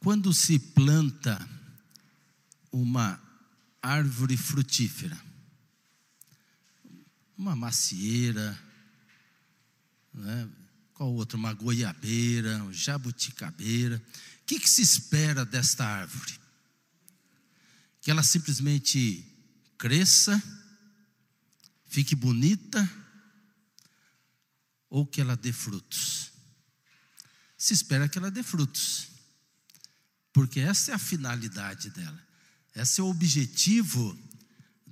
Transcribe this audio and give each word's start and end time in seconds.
Quando 0.00 0.32
se 0.32 0.58
planta 0.58 1.38
uma 2.72 3.20
árvore 3.82 4.34
frutífera, 4.36 5.20
uma 7.36 7.54
macieira, 7.54 8.58
né? 10.12 10.48
qual 10.94 11.12
outra? 11.12 11.36
Uma 11.36 11.52
goiabeira, 11.52 12.62
uma 12.62 12.72
jabuticabeira. 12.72 14.02
O 14.42 14.44
que, 14.46 14.58
que 14.58 14.68
se 14.68 14.80
espera 14.80 15.44
desta 15.44 15.84
árvore? 15.84 16.38
Que 18.00 18.10
ela 18.10 18.22
simplesmente 18.22 19.24
cresça, 19.76 20.42
fique 21.88 22.14
bonita, 22.14 22.90
ou 24.88 25.06
que 25.06 25.20
ela 25.20 25.36
dê 25.36 25.52
frutos? 25.52 26.32
Se 27.56 27.74
espera 27.74 28.08
que 28.08 28.16
ela 28.16 28.30
dê 28.30 28.42
frutos, 28.42 29.09
porque 30.32 30.60
essa 30.60 30.92
é 30.92 30.94
a 30.94 30.98
finalidade 30.98 31.90
dela, 31.90 32.22
esse 32.74 33.00
é 33.00 33.04
o 33.04 33.08
objetivo 33.08 34.16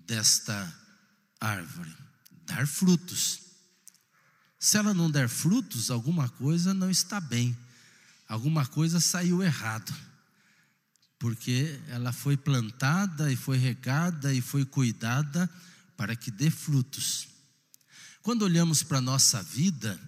desta 0.06 0.74
árvore 1.40 2.08
dar 2.48 2.66
frutos. 2.66 3.40
Se 4.58 4.76
ela 4.76 4.92
não 4.92 5.10
der 5.10 5.28
frutos, 5.28 5.90
alguma 5.90 6.28
coisa 6.28 6.74
não 6.74 6.90
está 6.90 7.20
bem, 7.20 7.56
alguma 8.26 8.66
coisa 8.66 8.98
saiu 8.98 9.42
errado, 9.42 9.94
porque 11.18 11.78
ela 11.88 12.12
foi 12.12 12.36
plantada 12.36 13.30
e 13.30 13.36
foi 13.36 13.58
regada 13.58 14.34
e 14.34 14.40
foi 14.40 14.64
cuidada 14.64 15.48
para 15.96 16.16
que 16.16 16.30
dê 16.30 16.50
frutos. 16.50 17.28
Quando 18.22 18.42
olhamos 18.42 18.82
para 18.82 18.98
a 18.98 19.02
nossa 19.02 19.42
vida, 19.42 19.98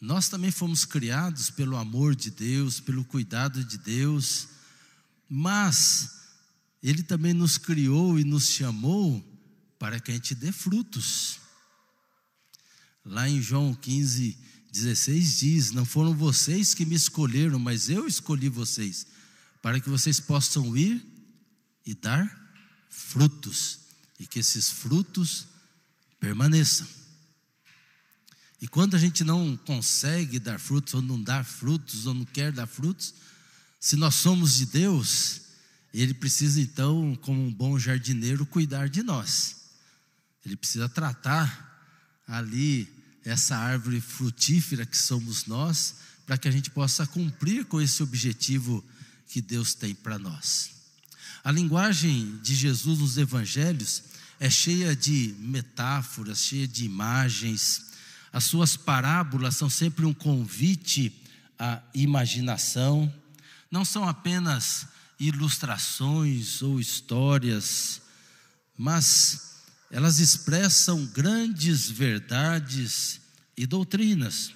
nós 0.00 0.28
também 0.28 0.50
fomos 0.50 0.84
criados 0.84 1.48
pelo 1.48 1.76
amor 1.76 2.14
de 2.14 2.30
Deus, 2.30 2.80
pelo 2.80 3.04
cuidado 3.04 3.64
de 3.64 3.78
Deus, 3.78 4.48
mas 5.28 6.10
Ele 6.82 7.02
também 7.02 7.34
nos 7.34 7.58
criou 7.58 8.18
e 8.18 8.24
nos 8.24 8.48
chamou 8.48 9.24
para 9.78 10.00
que 10.00 10.10
a 10.10 10.14
gente 10.14 10.34
dê 10.34 10.50
frutos. 10.50 11.38
Lá 13.04 13.28
em 13.28 13.40
João 13.40 13.74
15, 13.74 14.38
16 14.72 15.38
diz: 15.38 15.70
Não 15.72 15.84
foram 15.84 16.14
vocês 16.14 16.74
que 16.74 16.84
me 16.84 16.94
escolheram, 16.94 17.58
mas 17.58 17.88
eu 17.88 18.06
escolhi 18.06 18.48
vocês, 18.48 19.06
para 19.62 19.80
que 19.80 19.88
vocês 19.88 20.20
possam 20.20 20.76
ir 20.76 21.04
e 21.84 21.94
dar 21.94 22.26
frutos, 22.88 23.80
e 24.18 24.26
que 24.26 24.38
esses 24.38 24.70
frutos 24.70 25.46
permaneçam. 26.20 26.86
E 28.60 28.66
quando 28.66 28.96
a 28.96 28.98
gente 28.98 29.22
não 29.22 29.56
consegue 29.56 30.38
dar 30.38 30.58
frutos, 30.58 30.94
ou 30.94 31.02
não 31.02 31.22
dá 31.22 31.44
frutos, 31.44 32.06
ou 32.06 32.14
não 32.14 32.24
quer 32.24 32.50
dar 32.50 32.66
frutos, 32.66 33.14
se 33.80 33.96
nós 33.96 34.14
somos 34.14 34.56
de 34.56 34.66
Deus, 34.66 35.42
Ele 35.92 36.14
precisa 36.14 36.60
então, 36.60 37.16
como 37.22 37.44
um 37.44 37.52
bom 37.52 37.78
jardineiro, 37.78 38.44
cuidar 38.44 38.88
de 38.88 39.02
nós. 39.02 39.56
Ele 40.44 40.56
precisa 40.56 40.88
tratar 40.88 41.66
ali 42.26 42.88
essa 43.24 43.56
árvore 43.56 44.00
frutífera 44.00 44.86
que 44.86 44.96
somos 44.96 45.46
nós, 45.46 45.96
para 46.26 46.36
que 46.36 46.48
a 46.48 46.50
gente 46.50 46.70
possa 46.70 47.06
cumprir 47.06 47.64
com 47.64 47.80
esse 47.80 48.02
objetivo 48.02 48.84
que 49.28 49.40
Deus 49.40 49.74
tem 49.74 49.94
para 49.94 50.18
nós. 50.18 50.70
A 51.44 51.52
linguagem 51.52 52.38
de 52.42 52.54
Jesus 52.54 52.98
nos 52.98 53.16
evangelhos 53.16 54.02
é 54.40 54.50
cheia 54.50 54.94
de 54.94 55.34
metáforas, 55.38 56.40
cheia 56.40 56.68
de 56.68 56.84
imagens. 56.84 57.86
As 58.32 58.44
suas 58.44 58.76
parábolas 58.76 59.56
são 59.56 59.70
sempre 59.70 60.04
um 60.04 60.12
convite 60.12 61.12
à 61.58 61.82
imaginação, 61.94 63.12
não 63.70 63.84
são 63.84 64.08
apenas 64.08 64.86
ilustrações 65.18 66.62
ou 66.62 66.78
histórias, 66.78 68.00
mas 68.76 69.64
elas 69.90 70.20
expressam 70.20 71.04
grandes 71.06 71.90
verdades 71.90 73.20
e 73.56 73.66
doutrinas. 73.66 74.52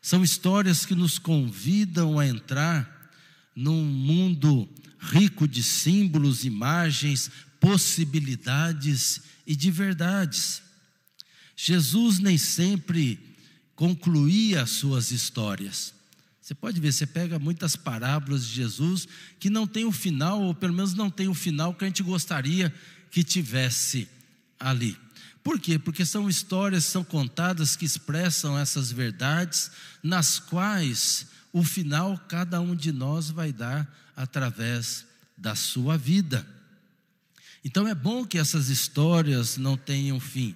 São 0.00 0.22
histórias 0.22 0.84
que 0.84 0.94
nos 0.94 1.18
convidam 1.18 2.18
a 2.18 2.26
entrar 2.26 3.10
num 3.54 3.84
mundo 3.84 4.68
rico 4.98 5.46
de 5.46 5.62
símbolos, 5.62 6.44
imagens, 6.44 7.30
possibilidades 7.60 9.22
e 9.46 9.54
de 9.54 9.70
verdades. 9.70 10.62
Jesus 11.56 12.18
nem 12.18 12.38
sempre 12.38 13.36
concluía 13.74 14.62
as 14.62 14.70
suas 14.70 15.10
histórias. 15.10 15.94
Você 16.52 16.56
pode 16.56 16.80
ver, 16.82 16.92
você 16.92 17.06
pega 17.06 17.38
muitas 17.38 17.76
parábolas 17.76 18.46
de 18.46 18.56
Jesus 18.56 19.08
que 19.40 19.48
não 19.48 19.66
tem 19.66 19.86
o 19.86 19.90
final, 19.90 20.42
ou 20.42 20.54
pelo 20.54 20.74
menos 20.74 20.92
não 20.92 21.08
tem 21.08 21.26
o 21.26 21.32
final 21.32 21.72
que 21.72 21.82
a 21.82 21.86
gente 21.86 22.02
gostaria 22.02 22.70
que 23.10 23.24
tivesse 23.24 24.06
ali. 24.60 24.94
Por 25.42 25.58
quê? 25.58 25.78
Porque 25.78 26.04
são 26.04 26.28
histórias, 26.28 26.84
são 26.84 27.02
contadas 27.02 27.74
que 27.74 27.86
expressam 27.86 28.58
essas 28.58 28.92
verdades, 28.92 29.70
nas 30.02 30.38
quais 30.38 31.26
o 31.54 31.64
final 31.64 32.18
cada 32.28 32.60
um 32.60 32.76
de 32.76 32.92
nós 32.92 33.30
vai 33.30 33.50
dar 33.50 33.90
através 34.14 35.06
da 35.38 35.54
sua 35.54 35.96
vida. 35.96 36.46
Então 37.64 37.88
é 37.88 37.94
bom 37.94 38.26
que 38.26 38.36
essas 38.36 38.68
histórias 38.68 39.56
não 39.56 39.74
tenham 39.74 40.20
fim. 40.20 40.54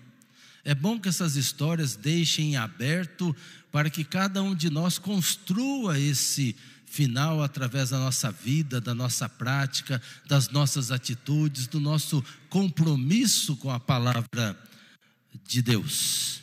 É 0.62 0.74
bom 0.74 1.00
que 1.00 1.08
essas 1.08 1.36
histórias 1.36 1.96
deixem 1.96 2.56
aberto 2.56 3.34
para 3.76 3.90
que 3.90 4.04
cada 4.04 4.42
um 4.42 4.54
de 4.54 4.70
nós 4.70 4.96
construa 4.96 6.00
esse 6.00 6.56
final 6.86 7.42
através 7.42 7.90
da 7.90 7.98
nossa 7.98 8.30
vida, 8.30 8.80
da 8.80 8.94
nossa 8.94 9.28
prática, 9.28 10.00
das 10.26 10.48
nossas 10.48 10.90
atitudes, 10.90 11.66
do 11.66 11.78
nosso 11.78 12.24
compromisso 12.48 13.54
com 13.56 13.70
a 13.70 13.78
palavra 13.78 14.58
de 15.46 15.60
Deus. 15.60 16.40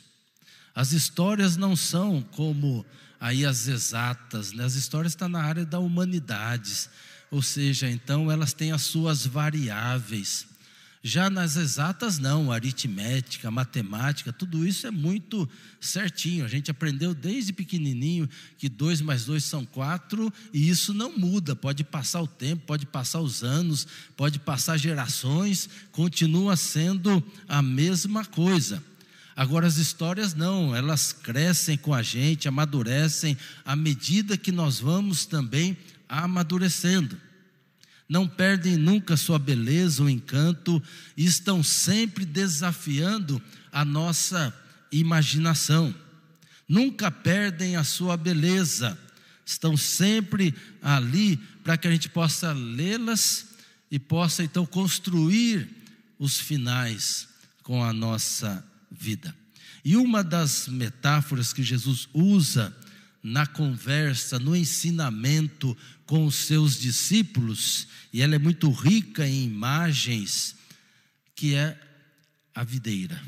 As 0.75 0.91
histórias 0.91 1.57
não 1.57 1.75
são 1.75 2.21
como 2.21 2.85
aí 3.19 3.43
as 3.47 3.67
exatas, 3.67 4.51
né? 4.51 4.63
as 4.63 4.75
histórias 4.75 5.13
estão 5.13 5.27
na 5.27 5.41
área 5.41 5.65
da 5.65 5.79
humanidade, 5.79 6.87
ou 7.31 7.41
seja, 7.41 7.89
então 7.89 8.31
elas 8.31 8.53
têm 8.53 8.71
as 8.71 8.83
suas 8.83 9.25
variáveis. 9.25 10.45
Já 11.05 11.29
nas 11.29 11.57
exatas, 11.57 12.17
não, 12.17 12.49
aritmética, 12.49 13.51
matemática, 13.51 14.31
tudo 14.31 14.65
isso 14.65 14.87
é 14.87 14.91
muito 14.91 15.49
certinho. 15.81 16.45
A 16.45 16.47
gente 16.47 16.71
aprendeu 16.71 17.13
desde 17.13 17.51
pequenininho 17.51 18.29
que 18.57 18.69
dois 18.69 19.01
mais 19.01 19.25
dois 19.25 19.43
são 19.43 19.65
quatro, 19.65 20.31
e 20.53 20.69
isso 20.69 20.93
não 20.93 21.17
muda. 21.17 21.57
Pode 21.57 21.83
passar 21.83 22.21
o 22.21 22.27
tempo, 22.27 22.63
pode 22.65 22.85
passar 22.85 23.19
os 23.19 23.43
anos, 23.43 23.85
pode 24.15 24.39
passar 24.39 24.77
gerações, 24.77 25.67
continua 25.91 26.55
sendo 26.55 27.21
a 27.49 27.61
mesma 27.61 28.23
coisa. 28.23 28.81
Agora, 29.35 29.67
as 29.67 29.75
histórias 29.75 30.33
não, 30.33 30.73
elas 30.73 31.11
crescem 31.11 31.75
com 31.75 31.93
a 31.93 32.01
gente, 32.01 32.47
amadurecem 32.47 33.37
à 33.65 33.75
medida 33.75 34.37
que 34.37 34.53
nós 34.53 34.79
vamos 34.79 35.25
também 35.25 35.75
amadurecendo 36.07 37.17
não 38.07 38.27
perdem 38.27 38.77
nunca 38.77 39.17
sua 39.17 39.39
beleza, 39.39 40.03
o 40.03 40.09
encanto, 40.09 40.81
e 41.15 41.25
estão 41.25 41.63
sempre 41.63 42.25
desafiando 42.25 43.41
a 43.71 43.83
nossa 43.83 44.53
imaginação. 44.91 45.93
Nunca 46.67 47.09
perdem 47.09 47.75
a 47.75 47.83
sua 47.83 48.15
beleza, 48.15 48.97
estão 49.45 49.75
sempre 49.75 50.53
ali 50.81 51.37
para 51.63 51.77
que 51.77 51.87
a 51.87 51.91
gente 51.91 52.09
possa 52.09 52.51
lê-las 52.51 53.47
e 53.89 53.99
possa 53.99 54.43
então 54.43 54.65
construir 54.65 55.67
os 56.17 56.39
finais 56.39 57.27
com 57.63 57.83
a 57.83 57.93
nossa 57.93 58.65
vida. 58.91 59.35
E 59.83 59.97
uma 59.97 60.23
das 60.23 60.67
metáforas 60.67 61.51
que 61.51 61.63
Jesus 61.63 62.07
usa 62.13 62.75
na 63.23 63.47
conversa, 63.47 64.37
no 64.37 64.53
ensinamento 64.53 65.75
com 66.05 66.25
os 66.25 66.35
seus 66.35 66.77
discípulos, 66.77 67.87
e 68.11 68.21
ela 68.21 68.35
é 68.35 68.39
muito 68.39 68.69
rica 68.69 69.25
em 69.25 69.45
imagens, 69.45 70.55
que 71.33 71.55
é 71.55 71.79
a 72.53 72.63
videira. 72.63 73.19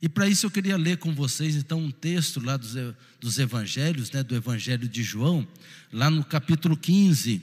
E 0.00 0.08
para 0.08 0.28
isso 0.28 0.46
eu 0.46 0.50
queria 0.50 0.76
ler 0.76 0.96
com 0.96 1.12
vocês 1.12 1.56
então 1.56 1.80
um 1.80 1.90
texto 1.90 2.40
lá 2.40 2.56
dos, 2.56 2.74
dos 3.20 3.38
evangelhos, 3.38 4.10
né, 4.10 4.22
do 4.22 4.34
evangelho 4.34 4.88
de 4.88 5.02
João, 5.02 5.46
lá 5.92 6.08
no 6.08 6.24
capítulo 6.24 6.76
15, 6.76 7.42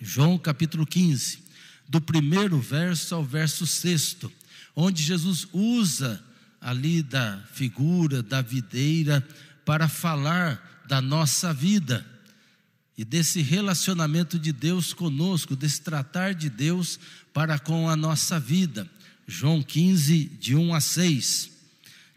João 0.00 0.38
capítulo 0.38 0.86
15, 0.86 1.42
do 1.88 2.00
primeiro 2.00 2.60
verso 2.60 3.14
ao 3.14 3.24
verso 3.24 3.66
sexto, 3.66 4.30
onde 4.76 5.02
Jesus 5.02 5.48
usa 5.52 6.22
ali 6.60 7.02
da 7.02 7.42
figura 7.52 8.22
da 8.22 8.40
videira 8.42 9.26
para 9.64 9.88
falar 9.88 10.77
da 10.88 11.02
nossa 11.02 11.52
vida 11.52 12.04
e 12.96 13.04
desse 13.04 13.42
relacionamento 13.42 14.38
de 14.38 14.52
Deus 14.52 14.92
conosco, 14.94 15.54
desse 15.54 15.82
tratar 15.82 16.34
de 16.34 16.48
Deus 16.48 16.98
para 17.32 17.58
com 17.58 17.88
a 17.88 17.94
nossa 17.94 18.40
vida. 18.40 18.90
João 19.26 19.62
15, 19.62 20.24
de 20.24 20.56
1 20.56 20.74
a 20.74 20.80
6. 20.80 21.50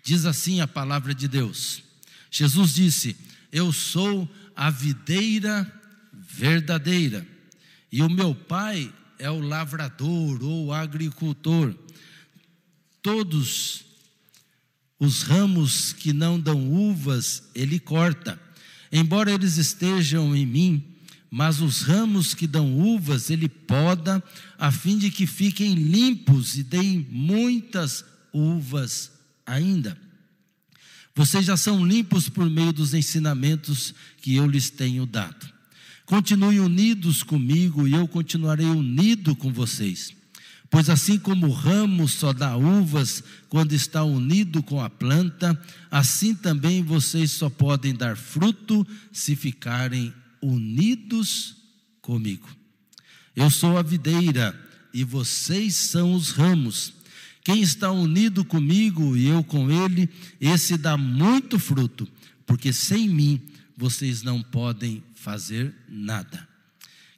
Diz 0.01 0.25
assim 0.25 0.61
a 0.61 0.67
palavra 0.67 1.13
de 1.13 1.27
Deus. 1.27 1.83
Jesus 2.31 2.73
disse: 2.73 3.15
Eu 3.51 3.73
sou 3.73 4.27
a 4.55 4.69
videira 4.69 5.71
verdadeira, 6.13 7.27
e 7.91 8.01
o 8.01 8.09
meu 8.09 8.33
pai 8.33 8.91
é 9.19 9.29
o 9.29 9.39
lavrador 9.41 10.41
ou 10.41 10.73
agricultor. 10.73 11.75
Todos 13.01 13.83
os 14.97 15.23
ramos 15.23 15.93
que 15.93 16.13
não 16.13 16.39
dão 16.39 16.71
uvas, 16.71 17.43
ele 17.53 17.79
corta, 17.79 18.39
embora 18.91 19.31
eles 19.31 19.57
estejam 19.57 20.35
em 20.35 20.45
mim, 20.45 20.83
mas 21.29 21.61
os 21.61 21.81
ramos 21.81 22.33
que 22.33 22.45
dão 22.45 22.77
uvas, 22.77 23.29
ele 23.29 23.47
poda, 23.47 24.21
a 24.57 24.71
fim 24.71 24.97
de 24.97 25.09
que 25.09 25.25
fiquem 25.25 25.73
limpos 25.73 26.57
e 26.57 26.63
deem 26.63 27.07
muitas 27.09 28.03
uvas 28.33 29.11
ainda. 29.45 29.97
Vocês 31.15 31.45
já 31.45 31.57
são 31.57 31.85
limpos 31.85 32.29
por 32.29 32.49
meio 32.49 32.73
dos 32.73 32.93
ensinamentos 32.93 33.93
que 34.21 34.35
eu 34.35 34.47
lhes 34.47 34.69
tenho 34.69 35.05
dado. 35.05 35.49
Continuem 36.05 36.59
unidos 36.59 37.23
comigo 37.23 37.87
e 37.87 37.93
eu 37.93 38.07
continuarei 38.07 38.65
unido 38.65 39.35
com 39.35 39.51
vocês. 39.51 40.13
Pois 40.71 40.89
assim 40.89 41.19
como 41.19 41.47
o 41.47 41.51
ramo 41.51 42.07
só 42.07 42.31
dá 42.31 42.55
uvas 42.55 43.21
quando 43.49 43.73
está 43.73 44.05
unido 44.05 44.63
com 44.63 44.81
a 44.81 44.89
planta, 44.89 45.61
assim 45.91 46.33
também 46.33 46.81
vocês 46.81 47.31
só 47.31 47.49
podem 47.49 47.93
dar 47.93 48.15
fruto 48.15 48.87
se 49.11 49.35
ficarem 49.35 50.13
unidos 50.41 51.57
comigo. 52.01 52.47
Eu 53.35 53.49
sou 53.49 53.77
a 53.77 53.81
videira 53.81 54.57
e 54.93 55.03
vocês 55.03 55.75
são 55.75 56.13
os 56.13 56.31
ramos. 56.31 56.93
Quem 57.43 57.61
está 57.61 57.91
unido 57.91 58.45
comigo 58.45 59.17
e 59.17 59.27
eu 59.27 59.43
com 59.43 59.69
ele, 59.69 60.09
esse 60.39 60.77
dá 60.77 60.95
muito 60.95 61.59
fruto, 61.59 62.07
porque 62.45 62.71
sem 62.71 63.09
mim 63.09 63.41
vocês 63.75 64.23
não 64.23 64.41
podem 64.41 65.03
fazer 65.15 65.75
nada. 65.89 66.50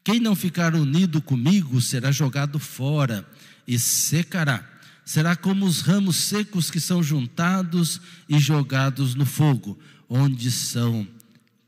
Quem 0.04 0.20
não 0.20 0.36
ficar 0.36 0.76
unido 0.76 1.22
comigo 1.22 1.80
será 1.80 2.12
jogado 2.12 2.60
fora 2.60 3.28
e 3.68 3.80
secará. 3.80 4.70
Será 5.06 5.36
como 5.36 5.66
os 5.66 5.82
ramos 5.82 6.16
secos 6.18 6.70
que 6.70 6.80
são 6.80 7.02
juntados 7.02 8.00
e 8.28 8.40
jogados 8.40 9.16
no 9.16 9.26
fogo, 9.26 9.80
onde 10.10 10.52
são 10.52 11.08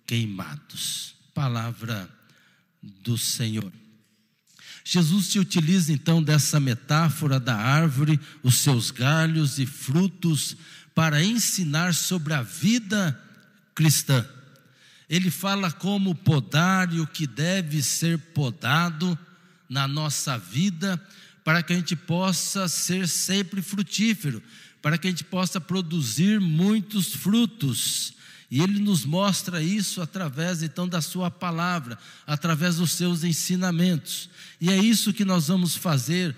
queimados. 0.06 1.16
Palavra 1.34 2.10
do 2.82 3.18
Senhor. 3.18 3.72
Jesus 4.84 5.28
se 5.28 5.40
utiliza 5.40 5.92
então 5.92 6.22
dessa 6.22 6.60
metáfora 6.60 7.40
da 7.40 7.56
árvore, 7.56 8.20
os 8.44 8.56
seus 8.56 8.92
galhos 8.92 9.58
e 9.58 9.66
frutos, 9.66 10.56
para 10.94 11.24
ensinar 11.24 11.94
sobre 11.94 12.34
a 12.34 12.44
vida 12.44 13.20
cristã. 13.74 14.26
Ele 15.10 15.30
fala 15.30 15.72
como 15.72 16.16
podar 16.16 16.92
e 16.94 17.00
o 17.00 17.08
que 17.08 17.28
deve 17.28 17.82
ser 17.82 18.18
podado 18.18 19.18
na 19.70 19.88
nossa 19.88 20.38
vida, 20.38 21.02
para 21.44 21.62
que 21.62 21.74
a 21.74 21.76
gente 21.76 21.96
possa 21.96 22.68
ser 22.68 23.08
sempre 23.08 23.62
frutífero, 23.62 24.42
para 24.82 24.98
que 24.98 25.08
a 25.08 25.10
gente 25.10 25.24
possa 25.24 25.62
produzir 25.62 26.40
muitos 26.40 27.14
frutos. 27.14 28.14
E 28.50 28.62
ele 28.62 28.80
nos 28.80 29.06
mostra 29.06 29.62
isso 29.62 30.02
através 30.02 30.64
então 30.64 30.88
da 30.88 31.02
sua 31.02 31.30
palavra, 31.30 31.98
através 32.26 32.78
dos 32.78 32.92
seus 32.92 33.24
ensinamentos. 33.24 34.30
E 34.62 34.72
é 34.72 34.78
isso 34.78 35.14
que 35.14 35.26
nós 35.26 35.48
vamos 35.48 35.76
fazer 35.76 36.36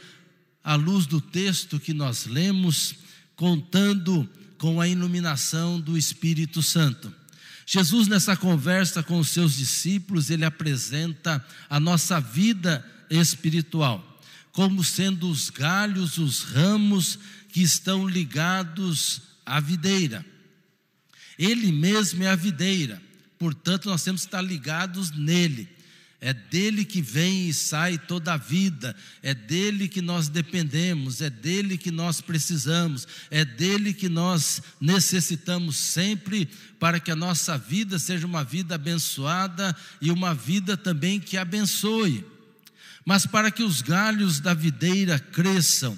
à 0.64 0.76
luz 0.76 1.06
do 1.06 1.22
texto 1.22 1.80
que 1.80 1.94
nós 1.94 2.26
lemos, 2.26 2.96
contando 3.36 4.28
com 4.58 4.82
a 4.82 4.88
iluminação 4.88 5.80
do 5.80 5.98
Espírito 5.98 6.62
Santo. 6.62 7.14
Jesus, 7.70 8.08
nessa 8.08 8.36
conversa 8.36 9.04
com 9.04 9.20
os 9.20 9.28
seus 9.28 9.58
discípulos, 9.58 10.30
ele 10.30 10.46
apresenta 10.46 11.46
a 11.70 11.80
nossa 11.80 12.20
vida 12.20 12.84
espiritual 13.10 14.18
como 14.58 14.84
sendo 14.84 15.30
os 15.30 15.52
galhos, 15.52 16.18
os 16.18 16.42
ramos 16.42 17.20
que 17.50 17.62
estão 17.62 18.08
ligados 18.08 19.22
à 19.46 19.60
videira. 19.60 20.26
Ele 21.38 21.72
mesmo 21.72 22.24
é 22.24 22.28
a 22.28 22.36
videira, 22.36 23.00
portanto, 23.38 23.88
nós 23.88 24.04
temos 24.04 24.22
que 24.22 24.28
estar 24.30 24.42
ligados 24.42 25.12
nele. 25.12 25.70
É 26.20 26.34
dele 26.34 26.84
que 26.84 27.00
vem 27.00 27.48
e 27.48 27.54
sai 27.54 28.00
toda 28.00 28.34
a 28.34 28.38
vida, 28.38 28.96
é 29.22 29.36
dele 29.36 29.88
que 29.88 30.02
nós 30.02 30.28
dependemos, 30.28 31.22
é 31.22 31.30
dele 31.30 31.78
que 31.78 31.92
nós 31.92 32.22
precisamos, 32.22 33.08
é 33.30 33.46
dele 33.46 33.94
que 33.94 34.10
nós 34.10 34.62
necessitamos 34.82 35.78
sempre 35.78 36.50
para 36.80 37.00
que 37.00 37.12
a 37.12 37.16
nossa 37.16 37.56
vida 37.56 38.00
seja 38.00 38.26
uma 38.26 38.44
vida 38.44 38.74
abençoada 38.76 39.76
e 40.02 40.10
uma 40.10 40.34
vida 40.34 40.76
também 40.76 41.20
que 41.20 41.38
abençoe. 41.38 42.26
Mas 43.06 43.28
para 43.28 43.52
que 43.52 43.62
os 43.62 43.84
galhos 43.84 44.40
da 44.40 44.56
videira 44.56 45.20
cresçam 45.20 45.98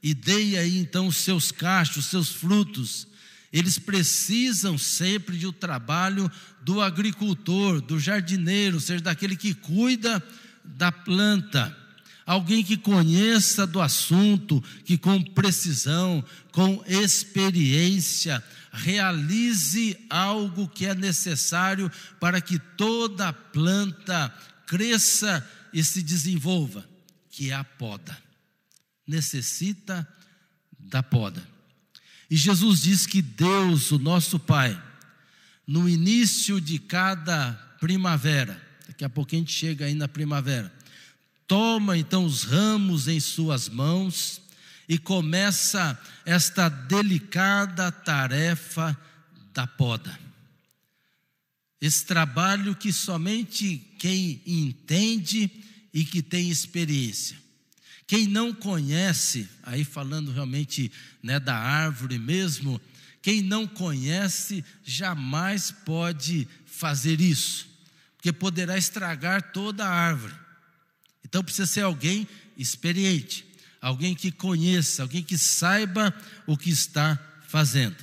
e 0.00 0.14
deem 0.14 0.56
aí 0.56 0.78
então 0.78 1.08
os 1.08 1.16
seus 1.16 1.50
cachos, 1.50 2.04
os 2.04 2.06
seus 2.06 2.28
frutos, 2.28 3.08
eles 3.52 3.78
precisam 3.78 4.76
sempre 4.76 5.38
de 5.38 5.46
um 5.46 5.52
trabalho 5.52 6.30
do 6.62 6.80
agricultor, 6.80 7.80
do 7.80 7.98
jardineiro, 7.98 8.76
ou 8.76 8.80
seja, 8.80 9.02
daquele 9.02 9.36
que 9.36 9.54
cuida 9.54 10.22
da 10.64 10.90
planta. 10.90 11.76
Alguém 12.24 12.64
que 12.64 12.76
conheça 12.76 13.66
do 13.66 13.80
assunto, 13.80 14.62
que 14.84 14.98
com 14.98 15.22
precisão, 15.22 16.24
com 16.50 16.82
experiência, 16.86 18.42
realize 18.72 19.96
algo 20.10 20.68
que 20.68 20.86
é 20.86 20.94
necessário 20.94 21.90
para 22.18 22.40
que 22.40 22.58
toda 22.58 23.32
planta 23.32 24.28
cresça 24.66 25.48
e 25.72 25.84
se 25.84 26.02
desenvolva, 26.02 26.84
que 27.30 27.50
é 27.50 27.54
a 27.54 27.62
poda. 27.62 28.16
Necessita 29.06 30.06
da 30.78 31.02
poda. 31.02 31.55
E 32.30 32.36
Jesus 32.36 32.82
diz 32.82 33.06
que 33.06 33.22
Deus, 33.22 33.92
o 33.92 33.98
nosso 33.98 34.38
Pai, 34.38 34.80
no 35.66 35.88
início 35.88 36.60
de 36.60 36.78
cada 36.78 37.52
primavera, 37.80 38.60
daqui 38.86 39.04
a 39.04 39.08
pouco 39.08 39.34
a 39.34 39.38
gente 39.38 39.52
chega 39.52 39.84
aí 39.84 39.94
na 39.94 40.08
primavera, 40.08 40.72
toma 41.46 41.96
então 41.96 42.24
os 42.24 42.42
ramos 42.42 43.08
em 43.08 43.20
suas 43.20 43.68
mãos 43.68 44.40
e 44.88 44.98
começa 44.98 45.98
esta 46.24 46.68
delicada 46.68 47.90
tarefa 47.90 48.96
da 49.52 49.66
poda. 49.66 50.18
Esse 51.80 52.04
trabalho 52.06 52.74
que 52.74 52.92
somente 52.92 53.78
quem 53.98 54.40
entende 54.46 55.50
e 55.92 56.04
que 56.04 56.22
tem 56.22 56.48
experiência. 56.48 57.45
Quem 58.06 58.26
não 58.26 58.52
conhece, 58.52 59.48
aí 59.62 59.84
falando 59.84 60.30
realmente 60.30 60.92
né, 61.22 61.40
da 61.40 61.56
árvore 61.56 62.18
mesmo, 62.18 62.80
quem 63.20 63.42
não 63.42 63.66
conhece 63.66 64.64
jamais 64.84 65.72
pode 65.72 66.46
fazer 66.64 67.20
isso, 67.20 67.68
porque 68.16 68.32
poderá 68.32 68.78
estragar 68.78 69.50
toda 69.50 69.84
a 69.84 69.90
árvore. 69.90 70.34
Então 71.24 71.42
precisa 71.42 71.66
ser 71.66 71.80
alguém 71.80 72.28
experiente, 72.56 73.44
alguém 73.80 74.14
que 74.14 74.30
conheça, 74.30 75.02
alguém 75.02 75.24
que 75.24 75.36
saiba 75.36 76.14
o 76.46 76.56
que 76.56 76.70
está 76.70 77.18
fazendo. 77.48 77.96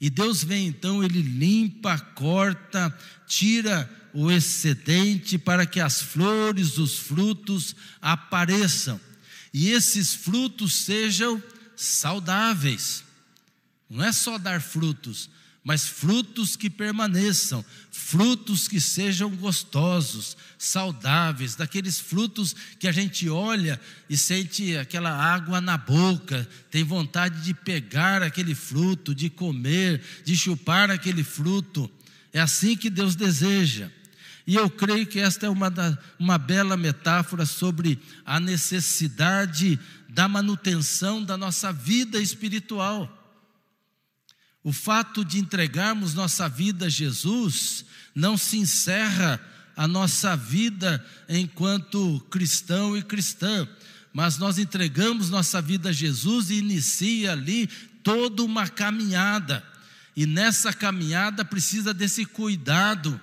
E 0.00 0.08
Deus 0.08 0.44
vem 0.44 0.68
então, 0.68 1.02
ele 1.02 1.20
limpa, 1.20 1.98
corta, 1.98 2.96
tira 3.26 3.90
o 4.12 4.30
excedente 4.30 5.36
para 5.36 5.66
que 5.66 5.80
as 5.80 6.00
flores, 6.00 6.78
os 6.78 6.98
frutos 6.98 7.74
apareçam. 8.00 9.00
E 9.52 9.70
esses 9.70 10.14
frutos 10.14 10.74
sejam 10.74 11.42
saudáveis. 11.74 13.04
Não 13.88 14.04
é 14.04 14.12
só 14.12 14.38
dar 14.38 14.60
frutos, 14.60 15.30
mas 15.68 15.86
frutos 15.86 16.56
que 16.56 16.70
permaneçam, 16.70 17.62
frutos 17.90 18.66
que 18.66 18.80
sejam 18.80 19.28
gostosos, 19.36 20.34
saudáveis, 20.56 21.56
daqueles 21.56 22.00
frutos 22.00 22.56
que 22.78 22.88
a 22.88 22.90
gente 22.90 23.28
olha 23.28 23.78
e 24.08 24.16
sente 24.16 24.74
aquela 24.78 25.10
água 25.10 25.60
na 25.60 25.76
boca, 25.76 26.48
tem 26.70 26.82
vontade 26.82 27.44
de 27.44 27.52
pegar 27.52 28.22
aquele 28.22 28.54
fruto, 28.54 29.14
de 29.14 29.28
comer, 29.28 30.00
de 30.24 30.34
chupar 30.34 30.90
aquele 30.90 31.22
fruto. 31.22 31.90
É 32.32 32.40
assim 32.40 32.74
que 32.74 32.88
Deus 32.88 33.14
deseja. 33.14 33.90
E 34.46 34.54
eu 34.54 34.70
creio 34.70 35.06
que 35.06 35.20
esta 35.20 35.44
é 35.44 35.50
uma, 35.50 35.70
da, 35.70 35.98
uma 36.18 36.38
bela 36.38 36.78
metáfora 36.78 37.44
sobre 37.44 37.98
a 38.24 38.40
necessidade 38.40 39.78
da 40.08 40.26
manutenção 40.26 41.22
da 41.22 41.36
nossa 41.36 41.70
vida 41.70 42.18
espiritual. 42.18 43.17
O 44.68 44.72
fato 44.72 45.24
de 45.24 45.38
entregarmos 45.38 46.12
nossa 46.12 46.46
vida 46.46 46.84
a 46.84 46.88
Jesus 46.90 47.86
não 48.14 48.36
se 48.36 48.58
encerra 48.58 49.40
a 49.74 49.88
nossa 49.88 50.36
vida 50.36 51.02
enquanto 51.26 52.20
cristão 52.28 52.94
e 52.94 53.02
cristã, 53.02 53.66
mas 54.12 54.36
nós 54.36 54.58
entregamos 54.58 55.30
nossa 55.30 55.62
vida 55.62 55.88
a 55.88 55.92
Jesus 55.92 56.50
e 56.50 56.56
inicia 56.56 57.32
ali 57.32 57.66
toda 58.02 58.42
uma 58.44 58.68
caminhada. 58.68 59.64
E 60.14 60.26
nessa 60.26 60.70
caminhada 60.70 61.46
precisa 61.46 61.94
desse 61.94 62.26
cuidado 62.26 63.18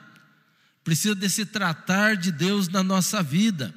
precisa 0.83 1.13
desse 1.13 1.45
tratar 1.45 2.17
de 2.17 2.31
Deus 2.31 2.69
na 2.69 2.81
nossa 2.81 3.21
vida. 3.21 3.71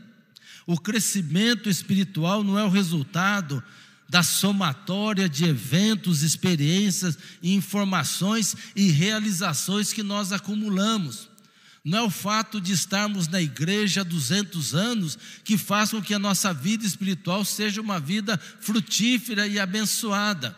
O 0.66 0.78
crescimento 0.80 1.68
espiritual 1.68 2.42
não 2.42 2.58
é 2.58 2.64
o 2.64 2.70
resultado 2.70 3.62
da 4.08 4.22
somatória 4.22 5.28
de 5.28 5.44
eventos, 5.44 6.22
experiências, 6.22 7.18
informações 7.42 8.56
e 8.74 8.90
realizações 8.90 9.92
que 9.92 10.02
nós 10.02 10.32
acumulamos. 10.32 11.28
Não 11.84 11.98
é 11.98 12.02
o 12.02 12.10
fato 12.10 12.60
de 12.60 12.72
estarmos 12.72 13.28
na 13.28 13.40
igreja 13.40 14.00
há 14.00 14.04
200 14.04 14.74
anos 14.74 15.18
que 15.44 15.56
faz 15.56 15.90
com 15.90 16.02
que 16.02 16.14
a 16.14 16.18
nossa 16.18 16.52
vida 16.52 16.84
espiritual 16.84 17.44
seja 17.44 17.80
uma 17.80 18.00
vida 18.00 18.38
frutífera 18.60 19.46
e 19.46 19.58
abençoada. 19.58 20.56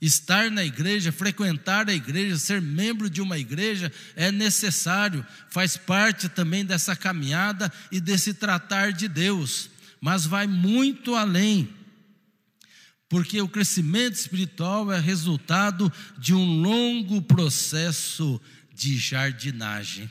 Estar 0.00 0.48
na 0.50 0.64
igreja, 0.64 1.10
frequentar 1.10 1.88
a 1.88 1.94
igreja, 1.94 2.38
ser 2.38 2.62
membro 2.62 3.10
de 3.10 3.20
uma 3.20 3.36
igreja 3.36 3.92
é 4.14 4.30
necessário, 4.30 5.26
faz 5.50 5.76
parte 5.76 6.28
também 6.28 6.64
dessa 6.64 6.94
caminhada 6.94 7.72
e 7.90 8.00
desse 8.00 8.32
tratar 8.32 8.92
de 8.92 9.08
Deus, 9.08 9.68
mas 10.00 10.24
vai 10.24 10.46
muito 10.46 11.16
além, 11.16 11.68
porque 13.08 13.40
o 13.40 13.48
crescimento 13.48 14.14
espiritual 14.14 14.92
é 14.92 15.00
resultado 15.00 15.92
de 16.18 16.34
um 16.34 16.60
longo 16.60 17.22
processo 17.22 18.40
de 18.74 18.96
jardinagem, 18.96 20.10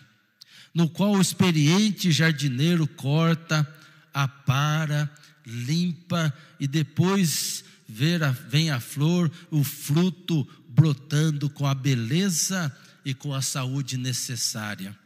no 0.73 0.89
qual 0.89 1.13
o 1.13 1.21
experiente 1.21 2.11
jardineiro 2.11 2.87
corta, 2.87 3.67
apara, 4.13 5.09
limpa 5.45 6.33
e 6.59 6.67
depois 6.67 7.63
vem 7.87 8.71
a 8.71 8.79
flor, 8.79 9.31
o 9.49 9.63
fruto 9.63 10.47
brotando 10.67 11.49
com 11.49 11.65
a 11.65 11.73
beleza 11.73 12.75
e 13.05 13.13
com 13.13 13.33
a 13.33 13.41
saúde 13.41 13.95
necessária. 13.97 14.97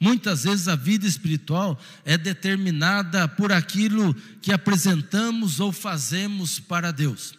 Muitas 0.00 0.44
vezes 0.44 0.68
a 0.68 0.76
vida 0.76 1.06
espiritual 1.06 1.78
é 2.04 2.16
determinada 2.16 3.26
por 3.26 3.50
aquilo 3.50 4.14
que 4.40 4.52
apresentamos 4.52 5.58
ou 5.58 5.72
fazemos 5.72 6.60
para 6.60 6.92
Deus. 6.92 7.34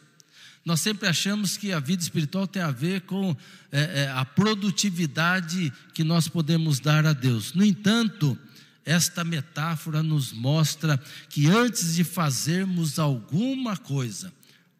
Nós 0.65 0.81
sempre 0.81 1.07
achamos 1.07 1.55
que 1.55 1.71
a 1.71 1.79
vida 1.79 2.03
espiritual 2.03 2.45
tem 2.45 2.61
a 2.61 2.69
ver 2.69 3.01
com 3.01 3.35
é, 3.71 4.03
é, 4.03 4.11
a 4.11 4.25
produtividade 4.25 5.71
que 5.93 6.03
nós 6.03 6.27
podemos 6.27 6.81
dar 6.81 7.05
a 7.05 7.13
Deus. 7.13 7.53
No 7.53 7.63
entanto, 7.63 8.37
esta 8.83 9.23
metáfora 9.23 10.03
nos 10.03 10.33
mostra 10.33 11.01
que 11.29 11.47
antes 11.47 11.95
de 11.95 12.03
fazermos 12.03 12.99
alguma 12.99 13.77
coisa, 13.77 14.33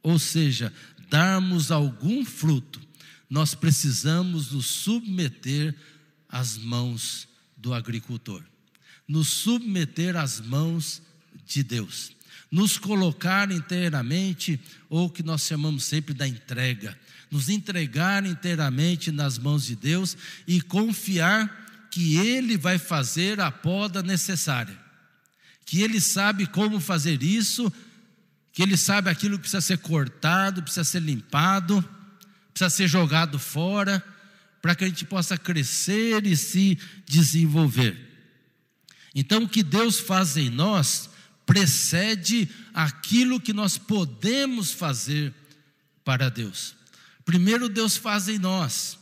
ou 0.03 0.19
seja, 0.19 0.73
darmos 1.09 1.71
algum 1.71 2.25
fruto, 2.25 2.81
nós 3.29 3.55
precisamos 3.55 4.51
nos 4.51 4.65
submeter 4.65 5.73
às 6.27 6.57
mãos 6.57 7.28
do 7.59 7.73
agricultor, 7.73 8.43
nos 9.07 9.27
submeter 9.27 10.15
às 10.15 10.39
mãos 10.39 11.01
de 11.45 11.63
Deus, 11.63 12.11
nos 12.51 12.77
colocar 12.77 13.51
inteiramente, 13.51 14.59
ou 14.89 15.05
o 15.05 15.09
que 15.09 15.21
nós 15.21 15.43
chamamos 15.43 15.83
sempre 15.83 16.13
da 16.13 16.27
entrega, 16.27 16.97
nos 17.29 17.49
entregar 17.49 18.25
inteiramente 18.25 19.11
nas 19.11 19.37
mãos 19.37 19.65
de 19.65 19.75
Deus 19.75 20.17
e 20.47 20.61
confiar 20.61 21.87
que 21.91 22.17
Ele 22.17 22.57
vai 22.57 22.79
fazer 22.79 23.39
a 23.39 23.51
poda 23.51 24.01
necessária, 24.01 24.77
que 25.65 25.81
Ele 25.81 26.01
sabe 26.01 26.47
como 26.47 26.79
fazer 26.79 27.21
isso 27.21 27.71
que 28.59 28.63
Ele 28.63 28.75
sabe 28.75 29.09
aquilo 29.09 29.37
que 29.37 29.43
precisa 29.43 29.61
ser 29.61 29.77
cortado, 29.77 30.61
precisa 30.61 30.83
ser 30.83 31.01
limpado, 31.01 31.81
precisa 32.53 32.69
ser 32.69 32.89
jogado 32.89 33.39
fora, 33.39 34.03
para 34.61 34.75
que 34.75 34.83
a 34.83 34.87
gente 34.87 35.05
possa 35.05 35.37
crescer 35.37 36.25
e 36.25 36.35
se 36.35 36.77
desenvolver. 37.05 37.97
Então, 39.15 39.43
o 39.43 39.49
que 39.49 39.63
Deus 39.63 39.99
faz 39.99 40.37
em 40.37 40.49
nós 40.49 41.09
precede 41.45 42.47
aquilo 42.73 43.39
que 43.39 43.53
nós 43.53 43.77
podemos 43.77 44.71
fazer 44.71 45.33
para 46.03 46.29
Deus. 46.29 46.75
Primeiro, 47.25 47.69
Deus 47.69 47.97
faz 47.97 48.27
em 48.27 48.37
nós, 48.37 48.97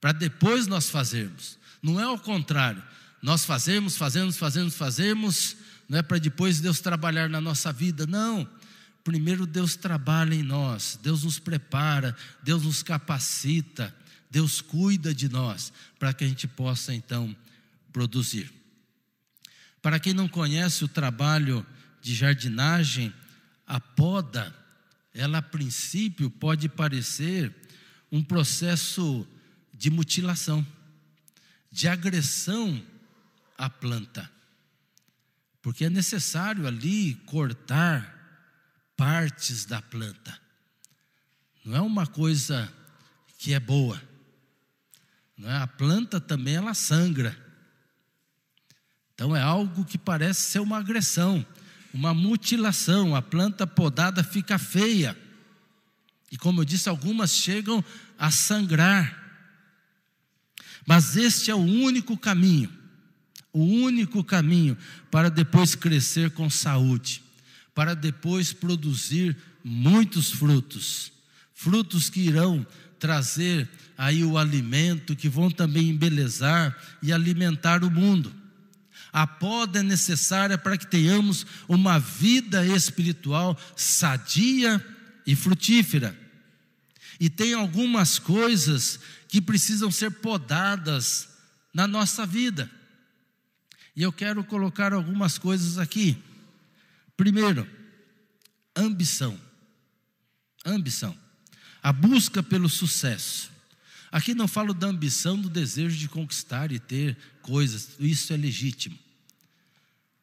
para 0.00 0.12
depois 0.12 0.66
nós 0.66 0.90
fazermos. 0.90 1.58
Não 1.82 2.00
é 2.00 2.04
ao 2.04 2.18
contrário. 2.18 2.82
Nós 3.22 3.44
fazemos, 3.44 3.96
fazemos, 3.96 4.36
fazemos, 4.36 4.74
fazemos, 4.74 5.56
não 5.88 5.98
é 5.98 6.02
para 6.02 6.18
depois 6.18 6.60
Deus 6.60 6.80
trabalhar 6.80 7.28
na 7.28 7.40
nossa 7.40 7.72
vida, 7.72 8.06
não. 8.06 8.48
Primeiro 9.04 9.46
Deus 9.46 9.76
trabalha 9.76 10.34
em 10.34 10.42
nós, 10.42 10.98
Deus 11.00 11.22
nos 11.22 11.38
prepara, 11.38 12.16
Deus 12.42 12.64
nos 12.64 12.82
capacita, 12.82 13.94
Deus 14.30 14.60
cuida 14.60 15.14
de 15.14 15.28
nós, 15.28 15.72
para 15.98 16.12
que 16.12 16.24
a 16.24 16.28
gente 16.28 16.46
possa 16.46 16.94
então 16.94 17.34
produzir. 17.92 18.52
Para 19.80 20.00
quem 20.00 20.12
não 20.12 20.28
conhece 20.28 20.84
o 20.84 20.88
trabalho 20.88 21.64
de 22.00 22.14
jardinagem, 22.14 23.12
a 23.66 23.80
poda, 23.80 24.54
ela 25.14 25.38
a 25.38 25.42
princípio 25.42 26.30
pode 26.30 26.68
parecer 26.68 27.54
um 28.10 28.22
processo 28.22 29.26
de 29.72 29.90
mutilação, 29.90 30.66
de 31.70 31.88
agressão 31.88 32.82
à 33.56 33.68
planta 33.68 34.30
porque 35.66 35.84
é 35.84 35.90
necessário 35.90 36.64
ali 36.64 37.16
cortar 37.26 38.14
partes 38.96 39.64
da 39.64 39.82
planta. 39.82 40.40
Não 41.64 41.74
é 41.74 41.80
uma 41.80 42.06
coisa 42.06 42.72
que 43.36 43.52
é 43.52 43.58
boa. 43.58 44.00
É? 45.42 45.52
A 45.52 45.66
planta 45.66 46.20
também 46.20 46.56
ela 46.56 46.74
sangra. 46.74 47.36
Então 49.14 49.34
é 49.34 49.40
algo 49.40 49.84
que 49.84 49.96
parece 49.96 50.40
ser 50.40 50.60
uma 50.60 50.78
agressão, 50.78 51.44
uma 51.92 52.12
mutilação. 52.12 53.14
A 53.14 53.22
planta 53.22 53.66
podada 53.66 54.22
fica 54.22 54.58
feia. 54.58 55.16
E 56.30 56.36
como 56.36 56.60
eu 56.60 56.64
disse, 56.64 56.88
algumas 56.88 57.32
chegam 57.32 57.84
a 58.18 58.30
sangrar. 58.30 59.24
Mas 60.86 61.16
este 61.16 61.50
é 61.50 61.54
o 61.54 61.58
único 61.58 62.16
caminho 62.16 62.76
o 63.56 63.64
único 63.64 64.22
caminho 64.22 64.76
para 65.10 65.30
depois 65.30 65.74
crescer 65.74 66.30
com 66.32 66.50
saúde, 66.50 67.22
para 67.74 67.94
depois 67.94 68.52
produzir 68.52 69.34
muitos 69.64 70.30
frutos, 70.30 71.10
frutos 71.54 72.10
que 72.10 72.20
irão 72.20 72.66
trazer 72.98 73.68
aí 73.96 74.24
o 74.24 74.36
alimento, 74.36 75.16
que 75.16 75.28
vão 75.28 75.50
também 75.50 75.88
embelezar 75.88 76.76
e 77.02 77.12
alimentar 77.12 77.84
o 77.84 77.90
mundo. 77.90 78.34
A 79.12 79.26
poda 79.26 79.80
é 79.80 79.82
necessária 79.82 80.58
para 80.58 80.76
que 80.76 80.86
tenhamos 80.86 81.46
uma 81.68 81.98
vida 81.98 82.66
espiritual 82.66 83.58
sadia 83.74 84.84
e 85.26 85.34
frutífera. 85.34 86.16
E 87.18 87.30
tem 87.30 87.54
algumas 87.54 88.18
coisas 88.18 89.00
que 89.28 89.40
precisam 89.40 89.90
ser 89.90 90.10
podadas 90.10 91.28
na 91.72 91.86
nossa 91.86 92.26
vida. 92.26 92.70
E 93.94 94.02
eu 94.02 94.12
quero 94.12 94.44
colocar 94.44 94.92
algumas 94.92 95.38
coisas 95.38 95.78
aqui. 95.78 96.22
Primeiro, 97.16 97.66
ambição. 98.76 99.40
Ambição. 100.64 101.25
A 101.86 101.92
busca 101.92 102.42
pelo 102.42 102.68
sucesso. 102.68 103.48
Aqui 104.10 104.34
não 104.34 104.48
falo 104.48 104.74
da 104.74 104.88
ambição, 104.88 105.40
do 105.40 105.48
desejo 105.48 105.96
de 105.96 106.08
conquistar 106.08 106.72
e 106.72 106.80
ter 106.80 107.16
coisas, 107.40 107.90
isso 108.00 108.32
é 108.32 108.36
legítimo. 108.36 108.98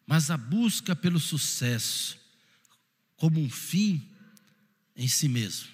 Mas 0.06 0.30
a 0.30 0.36
busca 0.36 0.94
pelo 0.94 1.22
sucesso 1.22 2.18
como 3.16 3.40
um 3.40 3.50
fim 3.50 4.06
em 4.94 5.08
si 5.08 5.30
mesmo. 5.30 5.70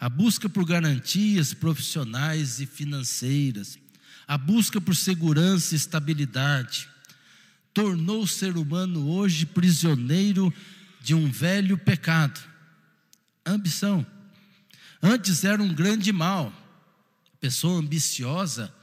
A 0.00 0.08
busca 0.08 0.48
por 0.48 0.64
garantias 0.64 1.54
profissionais 1.54 2.58
e 2.58 2.66
financeiras 2.66 3.78
a 4.28 4.36
busca 4.36 4.78
por 4.78 4.94
segurança 4.94 5.74
e 5.74 5.76
estabilidade 5.76 6.86
tornou 7.72 8.24
o 8.24 8.28
ser 8.28 8.58
humano 8.58 9.08
hoje 9.08 9.46
prisioneiro 9.46 10.52
de 11.00 11.14
um 11.14 11.30
velho 11.30 11.78
pecado, 11.78 12.38
ambição. 13.46 14.06
Antes 15.02 15.44
era 15.44 15.62
um 15.62 15.72
grande 15.72 16.12
mal, 16.12 16.52
pessoa 17.40 17.78
ambiciosa 17.78 18.74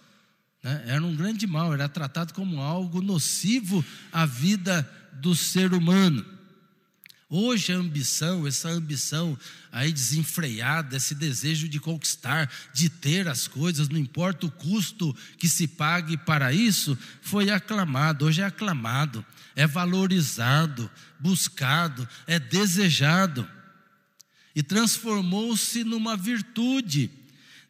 né, 0.66 0.84
era 0.88 1.04
um 1.04 1.16
grande 1.16 1.46
mal, 1.46 1.72
era 1.72 1.88
tratado 1.88 2.34
como 2.34 2.60
algo 2.60 3.00
nocivo 3.00 3.86
à 4.12 4.26
vida 4.26 4.90
do 5.14 5.36
ser 5.36 5.76
humano. 5.76 6.26
Hoje 7.30 7.72
a 7.72 7.76
ambição, 7.76 8.48
essa 8.48 8.70
ambição 8.70 9.38
aí 9.72 9.92
desenfreada, 9.92 10.98
esse 10.98 11.14
desejo 11.14 11.70
de 11.70 11.80
conquistar, 11.80 12.52
de 12.74 12.90
ter 12.90 13.28
as 13.28 13.48
coisas, 13.48 13.90
não 13.90 14.00
importa 14.00 14.48
o 14.48 14.52
custo 14.52 15.16
que 15.38 15.48
se 15.48 15.68
pague 15.68 16.18
para 16.18 16.52
isso, 16.52 16.98
foi 17.22 17.52
aclamado. 17.52 18.26
Hoje 18.26 18.42
é 18.42 18.46
aclamado, 18.46 19.24
é 19.56 19.68
valorizado, 19.68 20.90
buscado, 21.20 22.10
é 22.26 22.40
desejado. 22.40 23.48
E 24.56 24.64
transformou-se 24.64 25.84
numa 25.84 26.16
virtude, 26.16 27.12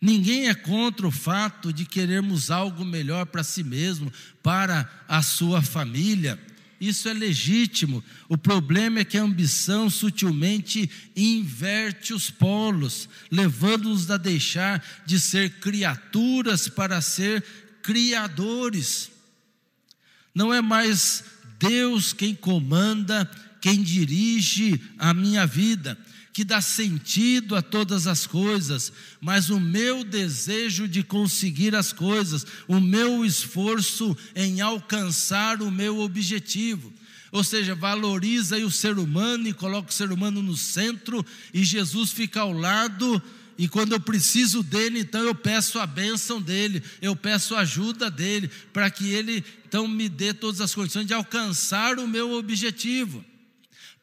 Ninguém 0.06 0.50
é 0.50 0.54
contra 0.54 1.08
o 1.08 1.12
fato 1.12 1.74
de 1.74 1.84
querermos 1.84 2.52
algo 2.52 2.86
melhor 2.86 3.26
para 3.26 3.44
si 3.44 3.64
mesmo, 3.64 4.14
para 4.44 4.88
a 5.08 5.24
sua 5.24 5.64
família. 5.64 6.40
Isso 6.80 7.10
é 7.10 7.14
legítimo. 7.14 8.04
O 8.30 8.38
problema 8.38 9.00
é 9.00 9.04
que 9.06 9.18
a 9.18 9.24
ambição 9.24 9.90
sutilmente 9.90 10.88
inverte 11.16 12.14
os 12.14 12.30
polos, 12.30 13.10
levando-nos 13.32 14.12
a 14.12 14.18
deixar 14.18 14.84
de 15.08 15.20
ser 15.20 15.60
criaturas 15.60 16.68
para 16.68 17.02
ser 17.02 17.44
criadores. 17.82 19.10
Não 20.36 20.54
é 20.54 20.62
mais 20.62 21.24
Deus 21.58 22.14
quem 22.14 22.36
comanda, 22.36 23.30
quem 23.62 23.82
dirige 23.82 24.80
a 25.00 25.16
minha 25.16 25.48
vida, 25.48 25.98
que 26.36 26.44
dá 26.44 26.60
sentido 26.60 27.56
a 27.56 27.62
todas 27.62 28.08
as 28.08 28.28
coisas, 28.28 28.92
mas 29.22 29.50
o 29.50 29.58
meu 29.58 30.04
desejo 30.04 30.86
de 30.86 31.02
conseguir 31.02 31.74
as 31.74 31.94
coisas, 31.94 32.46
o 32.68 32.82
meu 32.82 33.24
esforço 33.24 34.18
em 34.36 34.60
alcançar 34.60 35.62
o 35.62 35.72
meu 35.72 36.00
objetivo. 36.00 36.92
Ou 37.32 37.42
seja, 37.42 37.74
valoriza 37.74 38.58
o 38.58 38.70
ser 38.70 39.00
humano 39.00 39.48
e 39.48 39.54
coloca 39.54 39.90
o 39.90 39.94
ser 39.94 40.12
humano 40.12 40.44
no 40.44 40.58
centro, 40.58 41.26
e 41.54 41.64
Jesus 41.64 42.12
fica 42.12 42.42
ao 42.42 42.52
lado, 42.52 43.24
e 43.58 43.70
quando 43.70 43.94
eu 43.94 44.00
preciso 44.02 44.62
dele, 44.62 45.00
então 45.00 45.22
eu 45.22 45.34
peço 45.34 45.80
a 45.80 45.88
bênção 45.88 46.42
dele, 46.42 46.84
eu 47.02 47.16
peço 47.16 47.56
a 47.56 47.62
ajuda 47.62 48.12
dele, 48.12 48.52
para 48.74 48.90
que 48.90 49.10
ele 49.10 49.42
então 49.66 49.88
me 49.88 50.10
dê 50.10 50.34
todas 50.34 50.60
as 50.60 50.76
condições 50.76 51.08
de 51.08 51.14
alcançar 51.14 51.98
o 51.98 52.06
meu 52.06 52.34
objetivo. 52.34 53.24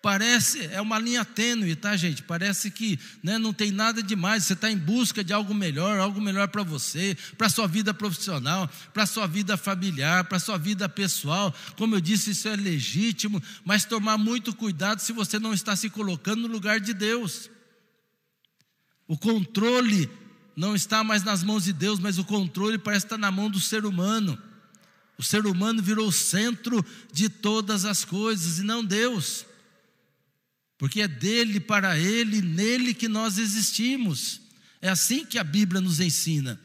Parece, 0.02 0.66
é 0.72 0.80
uma 0.80 0.98
linha 0.98 1.24
tênue, 1.24 1.76
tá, 1.76 1.96
gente? 1.96 2.24
Parece 2.24 2.72
que 2.72 2.98
né, 3.22 3.38
não 3.38 3.52
tem 3.52 3.70
nada 3.70 4.02
demais, 4.02 4.42
você 4.42 4.54
está 4.54 4.68
em 4.68 4.76
busca 4.76 5.22
de 5.22 5.32
algo 5.32 5.54
melhor, 5.54 6.00
algo 6.00 6.20
melhor 6.20 6.48
para 6.48 6.64
você, 6.64 7.16
para 7.38 7.46
a 7.46 7.50
sua 7.50 7.68
vida 7.68 7.94
profissional, 7.94 8.68
para 8.92 9.04
a 9.04 9.06
sua 9.06 9.28
vida 9.28 9.56
familiar, 9.56 10.24
para 10.24 10.38
a 10.38 10.40
sua 10.40 10.58
vida 10.58 10.88
pessoal. 10.88 11.54
Como 11.76 11.94
eu 11.94 12.00
disse, 12.00 12.32
isso 12.32 12.48
é 12.48 12.56
legítimo, 12.56 13.40
mas 13.64 13.84
tomar 13.84 14.18
muito 14.18 14.52
cuidado 14.52 14.98
se 14.98 15.12
você 15.12 15.38
não 15.38 15.54
está 15.54 15.76
se 15.76 15.88
colocando 15.88 16.48
no 16.48 16.52
lugar 16.52 16.80
de 16.80 16.92
Deus. 16.92 17.48
O 19.06 19.16
controle 19.16 20.10
não 20.56 20.74
está 20.74 21.04
mais 21.04 21.22
nas 21.22 21.44
mãos 21.44 21.62
de 21.62 21.72
Deus, 21.72 22.00
mas 22.00 22.18
o 22.18 22.24
controle 22.24 22.76
parece 22.76 23.06
estar 23.06 23.18
na 23.18 23.30
mão 23.30 23.48
do 23.48 23.60
ser 23.60 23.86
humano. 23.86 24.36
O 25.16 25.22
ser 25.22 25.46
humano 25.46 25.80
virou 25.80 26.08
o 26.08 26.12
centro 26.12 26.84
de 27.12 27.28
todas 27.28 27.84
as 27.84 28.04
coisas 28.04 28.58
e 28.58 28.64
não 28.64 28.84
Deus 28.84 29.46
porque 30.82 31.00
é 31.00 31.06
dele, 31.06 31.60
para 31.60 31.96
ele, 31.96 32.42
nele 32.42 32.92
que 32.92 33.06
nós 33.06 33.38
existimos. 33.38 34.40
É 34.80 34.88
assim 34.88 35.24
que 35.24 35.38
a 35.38 35.44
Bíblia 35.44 35.80
nos 35.80 36.00
ensina. 36.00 36.60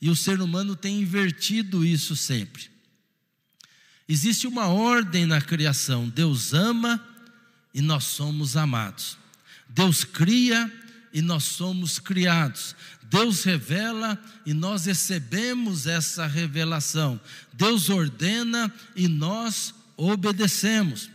E 0.00 0.08
o 0.08 0.16
ser 0.16 0.40
humano 0.40 0.74
tem 0.74 1.02
invertido 1.02 1.84
isso 1.84 2.16
sempre. 2.16 2.70
Existe 4.08 4.46
uma 4.46 4.68
ordem 4.68 5.26
na 5.26 5.42
criação: 5.42 6.08
Deus 6.08 6.54
ama 6.54 7.06
e 7.74 7.82
nós 7.82 8.04
somos 8.04 8.56
amados. 8.56 9.18
Deus 9.68 10.04
cria 10.04 10.72
e 11.12 11.20
nós 11.20 11.44
somos 11.44 11.98
criados. 11.98 12.74
Deus 13.10 13.44
revela 13.44 14.18
e 14.46 14.54
nós 14.54 14.86
recebemos 14.86 15.86
essa 15.86 16.26
revelação. 16.26 17.20
Deus 17.52 17.90
ordena 17.90 18.72
e 18.96 19.06
nós 19.06 19.74
obedecemos. 19.98 21.10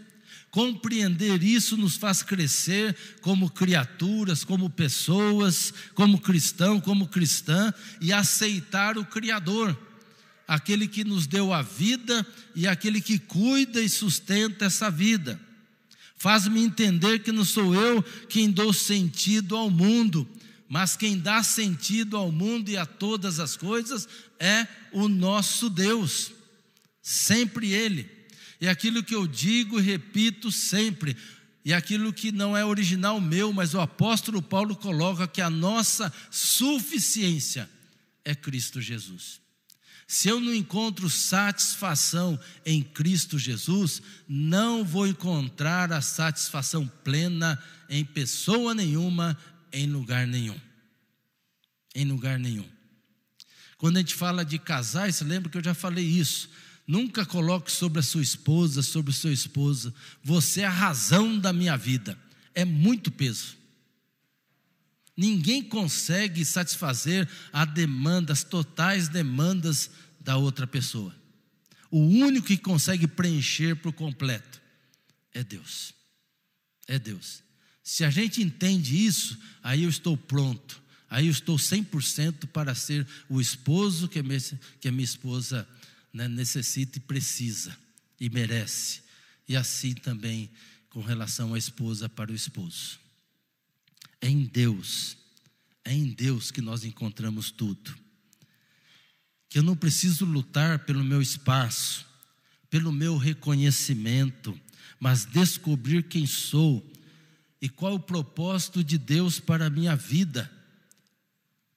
Compreender 0.55 1.43
isso 1.43 1.75
nos 1.75 1.97
faz 1.97 2.23
crescer 2.23 2.95
como 3.19 3.49
criaturas, 3.49 4.45
como 4.45 4.69
pessoas, 4.69 5.73
como 5.93 6.17
cristão, 6.17 6.79
como 6.79 7.09
cristã 7.09 7.73
e 7.99 8.13
aceitar 8.13 8.97
o 8.97 9.03
Criador, 9.03 9.77
aquele 10.47 10.87
que 10.87 11.03
nos 11.03 11.27
deu 11.27 11.51
a 11.51 11.61
vida 11.61 12.25
e 12.55 12.69
aquele 12.69 13.01
que 13.01 13.19
cuida 13.19 13.81
e 13.81 13.89
sustenta 13.89 14.63
essa 14.63 14.89
vida. 14.89 15.37
Faz-me 16.15 16.63
entender 16.63 17.19
que 17.19 17.33
não 17.33 17.43
sou 17.43 17.75
eu 17.75 18.01
quem 18.29 18.49
dou 18.49 18.71
sentido 18.71 19.57
ao 19.57 19.69
mundo, 19.69 20.25
mas 20.69 20.95
quem 20.95 21.19
dá 21.19 21.43
sentido 21.43 22.15
ao 22.15 22.31
mundo 22.31 22.69
e 22.69 22.77
a 22.77 22.85
todas 22.85 23.41
as 23.41 23.57
coisas 23.57 24.07
é 24.39 24.65
o 24.93 25.09
nosso 25.09 25.69
Deus, 25.69 26.31
sempre 27.01 27.73
Ele. 27.73 28.09
E 28.59 28.67
aquilo 28.67 29.03
que 29.03 29.13
eu 29.13 29.27
digo 29.27 29.79
repito 29.79 30.51
sempre, 30.51 31.15
e 31.63 31.73
aquilo 31.73 32.13
que 32.13 32.31
não 32.31 32.55
é 32.55 32.63
original 32.63 33.19
meu, 33.19 33.51
mas 33.51 33.73
o 33.73 33.81
apóstolo 33.81 34.41
Paulo 34.41 34.75
coloca 34.75 35.27
que 35.27 35.41
a 35.41 35.49
nossa 35.49 36.13
suficiência 36.29 37.69
é 38.23 38.35
Cristo 38.35 38.79
Jesus. 38.79 39.41
Se 40.07 40.29
eu 40.29 40.39
não 40.39 40.53
encontro 40.53 41.09
satisfação 41.09 42.39
em 42.63 42.83
Cristo 42.83 43.39
Jesus, 43.39 44.01
não 44.27 44.85
vou 44.85 45.07
encontrar 45.07 45.91
a 45.91 46.01
satisfação 46.01 46.87
plena 47.03 47.61
em 47.89 48.05
pessoa 48.05 48.75
nenhuma, 48.75 49.35
em 49.73 49.87
lugar 49.87 50.27
nenhum. 50.27 50.59
Em 51.95 52.05
lugar 52.05 52.37
nenhum. 52.37 52.69
Quando 53.77 53.97
a 53.97 53.99
gente 53.99 54.13
fala 54.13 54.45
de 54.45 54.59
casais, 54.59 55.21
lembra 55.21 55.49
que 55.49 55.57
eu 55.57 55.63
já 55.63 55.73
falei 55.73 56.05
isso. 56.05 56.49
Nunca 56.87 57.25
coloque 57.25 57.71
sobre 57.71 57.99
a 57.99 58.03
sua 58.03 58.21
esposa, 58.21 58.81
sobre 58.83 59.11
o 59.11 59.13
seu 59.13 59.31
esposo, 59.31 59.93
você 60.23 60.61
é 60.61 60.65
a 60.65 60.69
razão 60.69 61.37
da 61.39 61.51
minha 61.51 61.75
vida. 61.75 62.17
É 62.53 62.63
muito 62.63 63.11
peso. 63.11 63.57
Ninguém 65.17 65.63
consegue 65.63 66.43
satisfazer 66.45 67.27
as 67.51 67.73
demandas, 67.73 68.43
totais 68.43 69.07
demandas 69.07 69.89
da 70.19 70.37
outra 70.37 70.67
pessoa. 70.67 71.15
O 71.89 71.99
único 71.99 72.47
que 72.47 72.57
consegue 72.57 73.07
preencher 73.07 73.75
por 73.75 73.93
completo 73.93 74.61
é 75.33 75.43
Deus. 75.43 75.93
É 76.87 76.99
Deus. 76.99 77.41
Se 77.83 78.03
a 78.03 78.09
gente 78.09 78.41
entende 78.41 79.05
isso, 79.05 79.37
aí 79.63 79.83
eu 79.83 79.89
estou 79.89 80.17
pronto. 80.17 80.83
Aí 81.09 81.27
eu 81.27 81.31
estou 81.31 81.55
100% 81.55 82.47
para 82.47 82.75
ser 82.75 83.07
o 83.29 83.39
esposo 83.39 84.07
que 84.07 84.21
que 84.81 84.87
a 84.87 84.91
minha 84.91 85.03
esposa 85.05 85.67
né, 86.15 86.29
necessita 86.29 86.97
e 86.97 87.01
precisa 87.01 87.77
e 88.17 88.29
merece. 88.29 89.01
E 89.49 89.55
assim 89.57 89.93
também 89.93 90.49
com 90.89 91.01
relação 91.01 91.53
à 91.53 91.57
esposa 91.57 92.07
para 92.07 92.31
o 92.31 92.35
esposo. 92.35 92.97
É 94.21 94.29
em 94.29 94.45
Deus, 94.45 95.17
é 95.83 95.93
em 95.93 96.05
Deus 96.13 96.51
que 96.51 96.61
nós 96.61 96.85
encontramos 96.85 97.51
tudo. 97.51 97.93
Que 99.49 99.59
eu 99.59 99.63
não 99.63 99.75
preciso 99.75 100.23
lutar 100.23 100.85
pelo 100.85 101.03
meu 101.03 101.21
espaço, 101.21 102.05
pelo 102.69 102.93
meu 102.93 103.17
reconhecimento, 103.17 104.57
mas 104.97 105.25
descobrir 105.25 106.03
quem 106.03 106.25
sou 106.25 106.89
e 107.61 107.67
qual 107.67 107.95
o 107.95 107.99
propósito 107.99 108.81
de 108.81 108.97
Deus 108.97 109.37
para 109.37 109.65
a 109.65 109.69
minha 109.69 109.97
vida. 109.97 110.49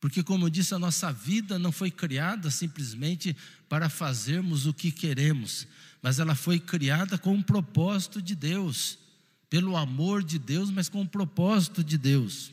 Porque, 0.01 0.23
como 0.23 0.47
eu 0.47 0.51
disse, 0.51 0.75
a 0.75 0.79
nossa 0.79 1.13
vida 1.13 1.59
não 1.59 1.73
foi 1.73 1.91
criada 1.91 2.53
simplesmente 2.53 3.37
para 3.69 3.89
fazermos 3.89 4.67
o 4.67 4.73
que 4.73 4.91
queremos, 4.91 5.67
mas 6.03 6.19
ela 6.19 6.35
foi 6.35 6.59
criada 6.59 7.19
com 7.19 7.35
um 7.35 7.43
propósito 7.43 8.23
de 8.23 8.35
Deus, 8.35 8.99
pelo 9.51 9.77
amor 9.77 10.23
de 10.23 10.39
Deus, 10.39 10.71
mas 10.71 10.89
com 10.89 11.01
um 11.03 11.07
propósito 11.07 11.83
de 11.83 11.99
Deus. 11.99 12.53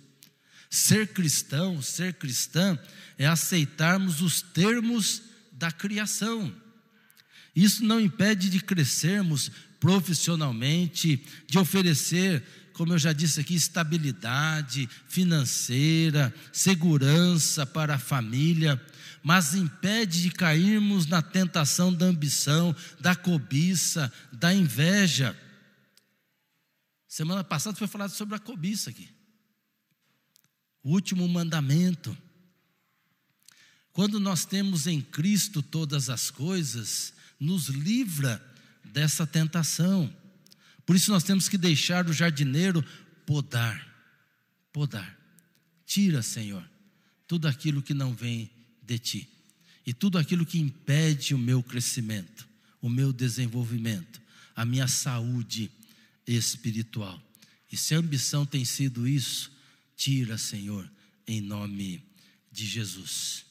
Ser 0.69 1.07
cristão, 1.09 1.81
ser 1.81 2.15
cristã, 2.15 2.77
é 3.17 3.25
aceitarmos 3.25 4.21
os 4.21 4.41
termos 4.41 5.21
da 5.51 5.71
criação. 5.71 6.53
Isso 7.55 7.83
não 7.83 7.99
impede 7.99 8.49
de 8.49 8.59
crescermos 8.59 9.51
profissionalmente, 9.79 11.23
de 11.47 11.57
oferecer 11.57 12.43
como 12.75 12.93
eu 12.93 12.99
já 12.99 13.13
disse 13.13 13.39
aqui, 13.39 13.55
estabilidade 13.55 14.89
financeira, 15.07 16.33
segurança 16.51 17.65
para 17.65 17.95
a 17.95 17.99
família, 17.99 18.79
mas 19.25 19.55
impede 19.55 20.21
de 20.21 20.29
cairmos 20.29 21.07
na 21.07 21.19
tentação 21.19 21.91
da 21.91 22.05
ambição, 22.05 22.75
da 22.99 23.15
cobiça, 23.15 24.13
da 24.31 24.53
inveja. 24.53 25.35
Semana 27.07 27.43
passada 27.43 27.75
foi 27.75 27.87
falado 27.87 28.11
sobre 28.11 28.35
a 28.35 28.39
cobiça 28.39 28.91
aqui. 28.91 29.09
O 30.83 30.91
último 30.91 31.27
mandamento. 31.27 32.15
Quando 33.91 34.19
nós 34.19 34.45
temos 34.45 34.85
em 34.85 35.01
Cristo 35.01 35.63
todas 35.63 36.07
as 36.07 36.29
coisas, 36.29 37.11
nos 37.39 37.65
livra 37.69 38.39
dessa 38.83 39.25
tentação. 39.25 40.15
Por 40.85 40.95
isso 40.95 41.09
nós 41.09 41.23
temos 41.23 41.49
que 41.49 41.57
deixar 41.57 42.07
o 42.07 42.13
jardineiro 42.13 42.85
podar, 43.25 43.91
podar. 44.71 45.17
Tira, 45.83 46.21
Senhor, 46.21 46.63
tudo 47.25 47.47
aquilo 47.47 47.81
que 47.81 47.95
não 47.95 48.13
vem 48.13 48.54
de 48.85 48.99
ti 48.99 49.29
e 49.85 49.93
tudo 49.93 50.17
aquilo 50.17 50.45
que 50.45 50.57
impede 50.57 51.35
o 51.35 51.37
meu 51.37 51.61
crescimento, 51.61 52.47
o 52.81 52.89
meu 52.89 53.13
desenvolvimento, 53.13 54.19
a 54.55 54.65
minha 54.65 54.87
saúde 54.87 55.71
espiritual. 56.25 57.21
E 57.71 57.77
se 57.77 57.93
a 57.93 57.99
ambição 57.99 58.45
tem 58.45 58.65
sido 58.65 59.07
isso, 59.07 59.51
tira, 59.95 60.37
Senhor, 60.37 60.89
em 61.27 61.39
nome 61.39 62.03
de 62.51 62.65
Jesus. 62.65 63.45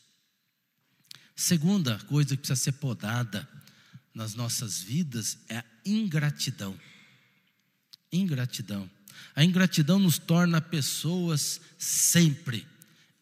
Segunda 1.37 1.99
coisa 2.01 2.31
que 2.31 2.39
precisa 2.39 2.57
ser 2.57 2.73
podada 2.73 3.49
nas 4.13 4.35
nossas 4.35 4.81
vidas 4.81 5.39
é 5.49 5.59
a 5.59 5.65
ingratidão. 5.85 6.79
Ingratidão. 8.13 8.91
A 9.35 9.45
ingratidão 9.45 9.99
nos 9.99 10.19
torna 10.19 10.61
pessoas 10.61 11.61
sempre 11.79 12.67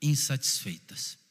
insatisfeitas. 0.01 1.21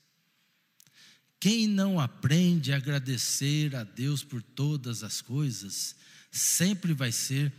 Quem 1.41 1.65
não 1.67 1.99
aprende 1.99 2.71
a 2.71 2.75
agradecer 2.75 3.75
a 3.75 3.83
Deus 3.83 4.23
por 4.23 4.43
todas 4.43 5.03
as 5.03 5.21
coisas, 5.21 5.95
sempre 6.31 6.93
vai 6.93 7.11
ser 7.11 7.51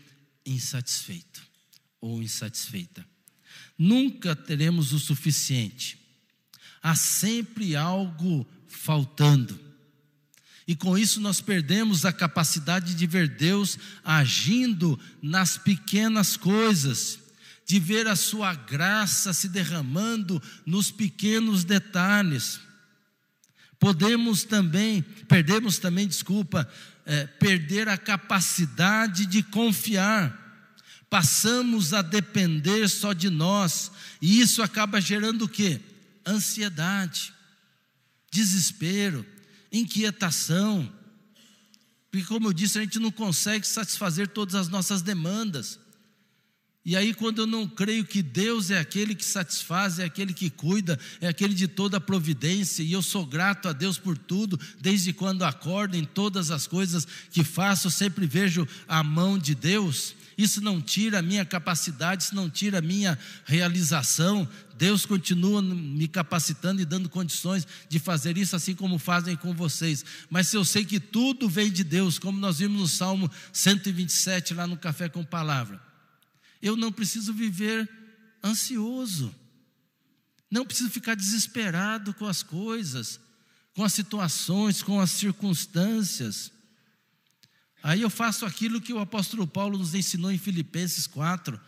insatisfeito 0.46 1.42
ou 2.00 2.22
insatisfeita. 2.22 3.04
Nunca 3.76 4.36
teremos 4.36 4.92
o 4.92 5.00
suficiente. 5.00 5.98
Há 6.80 6.94
sempre 6.94 7.74
algo 7.74 8.46
faltando. 8.68 9.58
E 10.64 10.76
com 10.76 10.96
isso 10.96 11.20
nós 11.20 11.40
perdemos 11.40 12.04
a 12.04 12.12
capacidade 12.12 12.94
de 12.94 13.04
ver 13.04 13.28
Deus 13.28 13.76
agindo 14.04 14.96
nas 15.20 15.58
pequenas 15.58 16.36
coisas, 16.36 17.18
de 17.66 17.80
ver 17.80 18.06
a 18.06 18.14
sua 18.14 18.54
graça 18.54 19.32
se 19.32 19.48
derramando 19.48 20.40
nos 20.64 20.92
pequenos 20.92 21.64
detalhes. 21.64 22.60
Podemos 23.82 24.44
também, 24.44 25.02
perdemos 25.26 25.76
também, 25.76 26.06
desculpa, 26.06 26.70
é, 27.04 27.26
perder 27.26 27.88
a 27.88 27.98
capacidade 27.98 29.26
de 29.26 29.42
confiar. 29.42 30.70
Passamos 31.10 31.92
a 31.92 32.00
depender 32.00 32.86
só 32.88 33.12
de 33.12 33.28
nós, 33.28 33.90
e 34.20 34.40
isso 34.40 34.62
acaba 34.62 35.00
gerando 35.00 35.46
o 35.46 35.48
quê? 35.48 35.80
Ansiedade, 36.24 37.34
desespero, 38.30 39.26
inquietação. 39.72 40.88
Porque, 42.08 42.24
como 42.24 42.46
eu 42.46 42.52
disse, 42.52 42.78
a 42.78 42.82
gente 42.82 43.00
não 43.00 43.10
consegue 43.10 43.66
satisfazer 43.66 44.28
todas 44.28 44.54
as 44.54 44.68
nossas 44.68 45.02
demandas. 45.02 45.76
E 46.84 46.96
aí, 46.96 47.14
quando 47.14 47.38
eu 47.38 47.46
não 47.46 47.68
creio 47.68 48.04
que 48.04 48.20
Deus 48.20 48.68
é 48.68 48.78
aquele 48.80 49.14
que 49.14 49.24
satisfaz, 49.24 50.00
é 50.00 50.04
aquele 50.04 50.34
que 50.34 50.50
cuida, 50.50 50.98
é 51.20 51.28
aquele 51.28 51.54
de 51.54 51.68
toda 51.68 51.98
a 51.98 52.00
providência, 52.00 52.82
e 52.82 52.92
eu 52.92 53.00
sou 53.00 53.24
grato 53.24 53.68
a 53.68 53.72
Deus 53.72 53.98
por 53.98 54.18
tudo, 54.18 54.58
desde 54.80 55.12
quando 55.12 55.44
acordo, 55.44 55.96
em 55.96 56.04
todas 56.04 56.50
as 56.50 56.66
coisas 56.66 57.06
que 57.30 57.44
faço, 57.44 57.88
sempre 57.88 58.26
vejo 58.26 58.66
a 58.88 59.00
mão 59.04 59.38
de 59.38 59.54
Deus. 59.54 60.16
Isso 60.36 60.60
não 60.60 60.80
tira 60.80 61.20
a 61.20 61.22
minha 61.22 61.44
capacidade, 61.44 62.24
isso 62.24 62.34
não 62.34 62.50
tira 62.50 62.78
a 62.78 62.82
minha 62.82 63.16
realização. 63.44 64.48
Deus 64.76 65.06
continua 65.06 65.62
me 65.62 66.08
capacitando 66.08 66.82
e 66.82 66.84
dando 66.84 67.08
condições 67.08 67.64
de 67.88 68.00
fazer 68.00 68.36
isso, 68.36 68.56
assim 68.56 68.74
como 68.74 68.98
fazem 68.98 69.36
com 69.36 69.54
vocês. 69.54 70.04
Mas 70.28 70.48
se 70.48 70.56
eu 70.56 70.64
sei 70.64 70.84
que 70.84 70.98
tudo 70.98 71.48
vem 71.48 71.70
de 71.70 71.84
Deus, 71.84 72.18
como 72.18 72.40
nós 72.40 72.58
vimos 72.58 72.80
no 72.80 72.88
Salmo 72.88 73.30
127, 73.52 74.52
lá 74.54 74.66
no 74.66 74.76
Café 74.76 75.08
com 75.08 75.22
Palavra 75.22 75.91
eu 76.62 76.76
não 76.76 76.92
preciso 76.92 77.34
viver 77.34 77.90
ansioso, 78.42 79.34
não 80.48 80.64
preciso 80.64 80.90
ficar 80.90 81.16
desesperado 81.16 82.14
com 82.14 82.26
as 82.26 82.42
coisas, 82.42 83.18
com 83.74 83.84
as 83.84 83.92
situações, 83.92 84.82
com 84.82 85.00
as 85.00 85.10
circunstâncias. 85.10 86.52
Aí 87.82 88.00
eu 88.00 88.10
faço 88.10 88.46
aquilo 88.46 88.80
que 88.80 88.92
o 88.92 89.00
apóstolo 89.00 89.46
Paulo 89.46 89.76
nos 89.76 89.94
ensinou 89.94 90.30
em 90.30 90.38
Filipenses 90.38 91.06
4. 91.06 91.60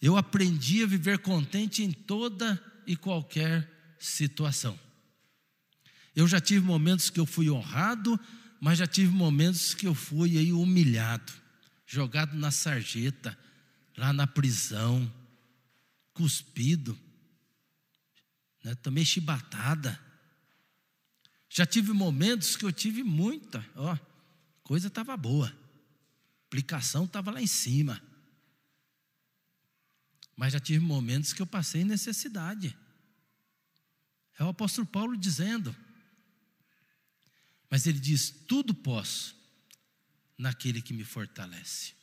Eu 0.00 0.16
aprendi 0.16 0.82
a 0.82 0.86
viver 0.86 1.18
contente 1.18 1.84
em 1.84 1.92
toda 1.92 2.60
e 2.86 2.96
qualquer 2.96 3.94
situação. 3.98 4.78
Eu 6.16 6.26
já 6.26 6.40
tive 6.40 6.66
momentos 6.66 7.08
que 7.10 7.20
eu 7.20 7.26
fui 7.26 7.48
honrado, 7.48 8.18
mas 8.60 8.78
já 8.78 8.86
tive 8.86 9.12
momentos 9.12 9.72
que 9.72 9.86
eu 9.86 9.94
fui 9.94 10.36
aí 10.36 10.52
humilhado, 10.52 11.32
jogado 11.86 12.36
na 12.36 12.50
sarjeta, 12.50 13.38
lá 13.96 14.12
na 14.12 14.26
prisão, 14.26 15.12
cuspido, 16.14 16.98
né, 18.64 18.74
também 18.76 19.04
chibatada. 19.04 20.00
Já 21.48 21.66
tive 21.66 21.92
momentos 21.92 22.56
que 22.56 22.64
eu 22.64 22.72
tive 22.72 23.02
muita, 23.02 23.64
ó, 23.76 23.96
coisa 24.62 24.88
estava 24.88 25.16
boa, 25.16 25.54
aplicação 26.46 27.04
estava 27.04 27.30
lá 27.30 27.42
em 27.42 27.46
cima. 27.46 28.02
Mas 30.36 30.52
já 30.52 30.60
tive 30.60 30.80
momentos 30.80 31.32
que 31.32 31.42
eu 31.42 31.46
passei 31.46 31.84
necessidade. 31.84 32.76
É 34.38 34.44
o 34.44 34.48
apóstolo 34.48 34.86
Paulo 34.86 35.16
dizendo. 35.16 35.76
Mas 37.70 37.86
ele 37.86 38.00
diz: 38.00 38.30
tudo 38.48 38.74
posso 38.74 39.36
naquele 40.36 40.82
que 40.82 40.92
me 40.92 41.04
fortalece. 41.04 41.94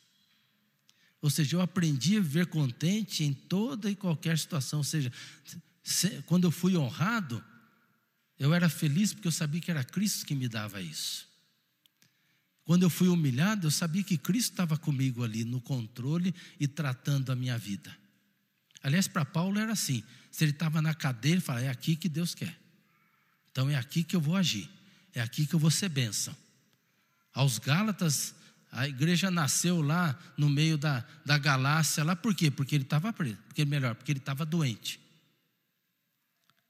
Ou 1.22 1.28
seja, 1.28 1.56
eu 1.56 1.60
aprendi 1.60 2.16
a 2.16 2.20
viver 2.20 2.46
contente 2.46 3.24
em 3.24 3.32
toda 3.32 3.90
e 3.90 3.94
qualquer 3.94 4.38
situação. 4.38 4.78
Ou 4.78 4.84
seja, 4.84 5.12
quando 6.26 6.44
eu 6.44 6.50
fui 6.50 6.76
honrado, 6.76 7.44
eu 8.38 8.54
era 8.54 8.68
feliz 8.68 9.12
porque 9.12 9.28
eu 9.28 9.32
sabia 9.32 9.60
que 9.60 9.70
era 9.70 9.84
Cristo 9.84 10.24
que 10.24 10.34
me 10.34 10.48
dava 10.48 10.80
isso. 10.80 11.28
Quando 12.64 12.84
eu 12.84 12.90
fui 12.90 13.08
humilhado, 13.08 13.66
eu 13.66 13.70
sabia 13.70 14.02
que 14.02 14.16
Cristo 14.16 14.52
estava 14.52 14.78
comigo 14.78 15.24
ali 15.24 15.44
no 15.44 15.60
controle 15.60 16.34
e 16.58 16.68
tratando 16.68 17.30
a 17.30 17.36
minha 17.36 17.58
vida. 17.58 17.94
Aliás, 18.82 19.08
para 19.08 19.24
Paulo 19.24 19.58
era 19.58 19.72
assim: 19.72 20.02
se 20.30 20.44
ele 20.44 20.52
estava 20.52 20.80
na 20.80 20.94
cadeira, 20.94 21.36
ele 21.36 21.44
falava, 21.44 21.66
é 21.66 21.68
aqui 21.68 21.96
que 21.96 22.08
Deus 22.08 22.34
quer. 22.34 22.58
Então 23.50 23.68
é 23.68 23.74
aqui 23.74 24.04
que 24.04 24.14
eu 24.14 24.20
vou 24.20 24.36
agir, 24.36 24.70
é 25.12 25.20
aqui 25.20 25.46
que 25.46 25.54
eu 25.54 25.58
vou 25.58 25.70
ser 25.70 25.88
bênção. 25.88 26.34
Aos 27.34 27.58
Gálatas, 27.58 28.34
a 28.72 28.86
igreja 28.86 29.30
nasceu 29.30 29.82
lá 29.82 30.16
no 30.36 30.48
meio 30.48 30.78
da, 30.78 31.04
da 31.24 31.36
galáxia, 31.36 32.04
lá 32.04 32.14
por 32.14 32.34
quê? 32.34 32.50
Porque 32.50 32.74
ele 32.74 32.84
estava 32.84 33.12
preso, 33.12 33.38
porque 33.48 33.64
melhor, 33.64 33.94
porque 33.94 34.12
ele 34.12 34.20
estava 34.20 34.46
doente. 34.46 35.00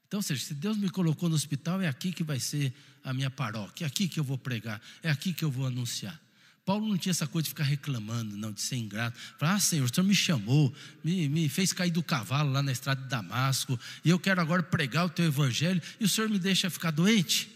Então, 0.07 0.17
ou 0.17 0.23
seja, 0.23 0.43
se 0.43 0.53
Deus 0.53 0.77
me 0.77 0.89
colocou 0.89 1.29
no 1.29 1.35
hospital, 1.35 1.81
é 1.81 1.87
aqui 1.87 2.11
que 2.11 2.23
vai 2.23 2.39
ser 2.39 2.73
a 3.03 3.13
minha 3.13 3.29
paróquia, 3.29 3.85
é 3.85 3.87
aqui 3.87 4.07
que 4.07 4.19
eu 4.19 4.23
vou 4.23 4.37
pregar, 4.37 4.81
é 5.03 5.09
aqui 5.09 5.31
que 5.31 5.45
eu 5.45 5.51
vou 5.51 5.65
anunciar. 5.65 6.19
Paulo 6.65 6.87
não 6.87 6.97
tinha 6.97 7.11
essa 7.11 7.27
coisa 7.27 7.43
de 7.43 7.49
ficar 7.49 7.63
reclamando, 7.63 8.37
não, 8.37 8.51
de 8.51 8.61
ser 8.61 8.75
ingrato. 8.75 9.17
Falar, 9.39 9.55
ah, 9.55 9.59
Senhor, 9.59 9.85
o 9.85 9.93
Senhor 9.93 10.05
me 10.05 10.13
chamou, 10.13 10.73
me, 11.03 11.27
me 11.27 11.49
fez 11.49 11.73
cair 11.73 11.91
do 11.91 12.03
cavalo 12.03 12.51
lá 12.51 12.61
na 12.61 12.71
estrada 12.71 13.01
de 13.01 13.07
Damasco, 13.07 13.79
e 14.03 14.09
eu 14.09 14.19
quero 14.19 14.41
agora 14.41 14.61
pregar 14.61 15.05
o 15.05 15.09
teu 15.09 15.25
evangelho, 15.25 15.81
e 15.99 16.05
o 16.05 16.09
Senhor 16.09 16.29
me 16.29 16.37
deixa 16.37 16.69
ficar 16.69 16.91
doente? 16.91 17.49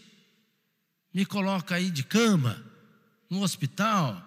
Me 1.14 1.24
coloca 1.24 1.74
aí 1.74 1.90
de 1.90 2.02
cama, 2.02 2.62
no 3.30 3.42
hospital, 3.42 4.25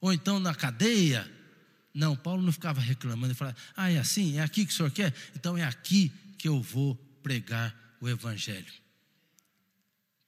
ou 0.00 0.12
então 0.12 0.38
na 0.38 0.54
cadeia. 0.54 1.28
Não, 1.92 2.16
Paulo 2.16 2.42
não 2.42 2.52
ficava 2.52 2.80
reclamando, 2.80 3.28
ele 3.28 3.34
falava: 3.34 3.56
Ah, 3.76 3.90
é 3.90 3.98
assim? 3.98 4.38
É 4.38 4.42
aqui 4.42 4.64
que 4.64 4.72
o 4.72 4.76
senhor 4.76 4.90
quer? 4.90 5.14
Então 5.34 5.56
é 5.56 5.64
aqui 5.64 6.12
que 6.36 6.48
eu 6.48 6.60
vou 6.60 6.94
pregar 7.22 7.74
o 8.00 8.08
Evangelho. 8.08 8.72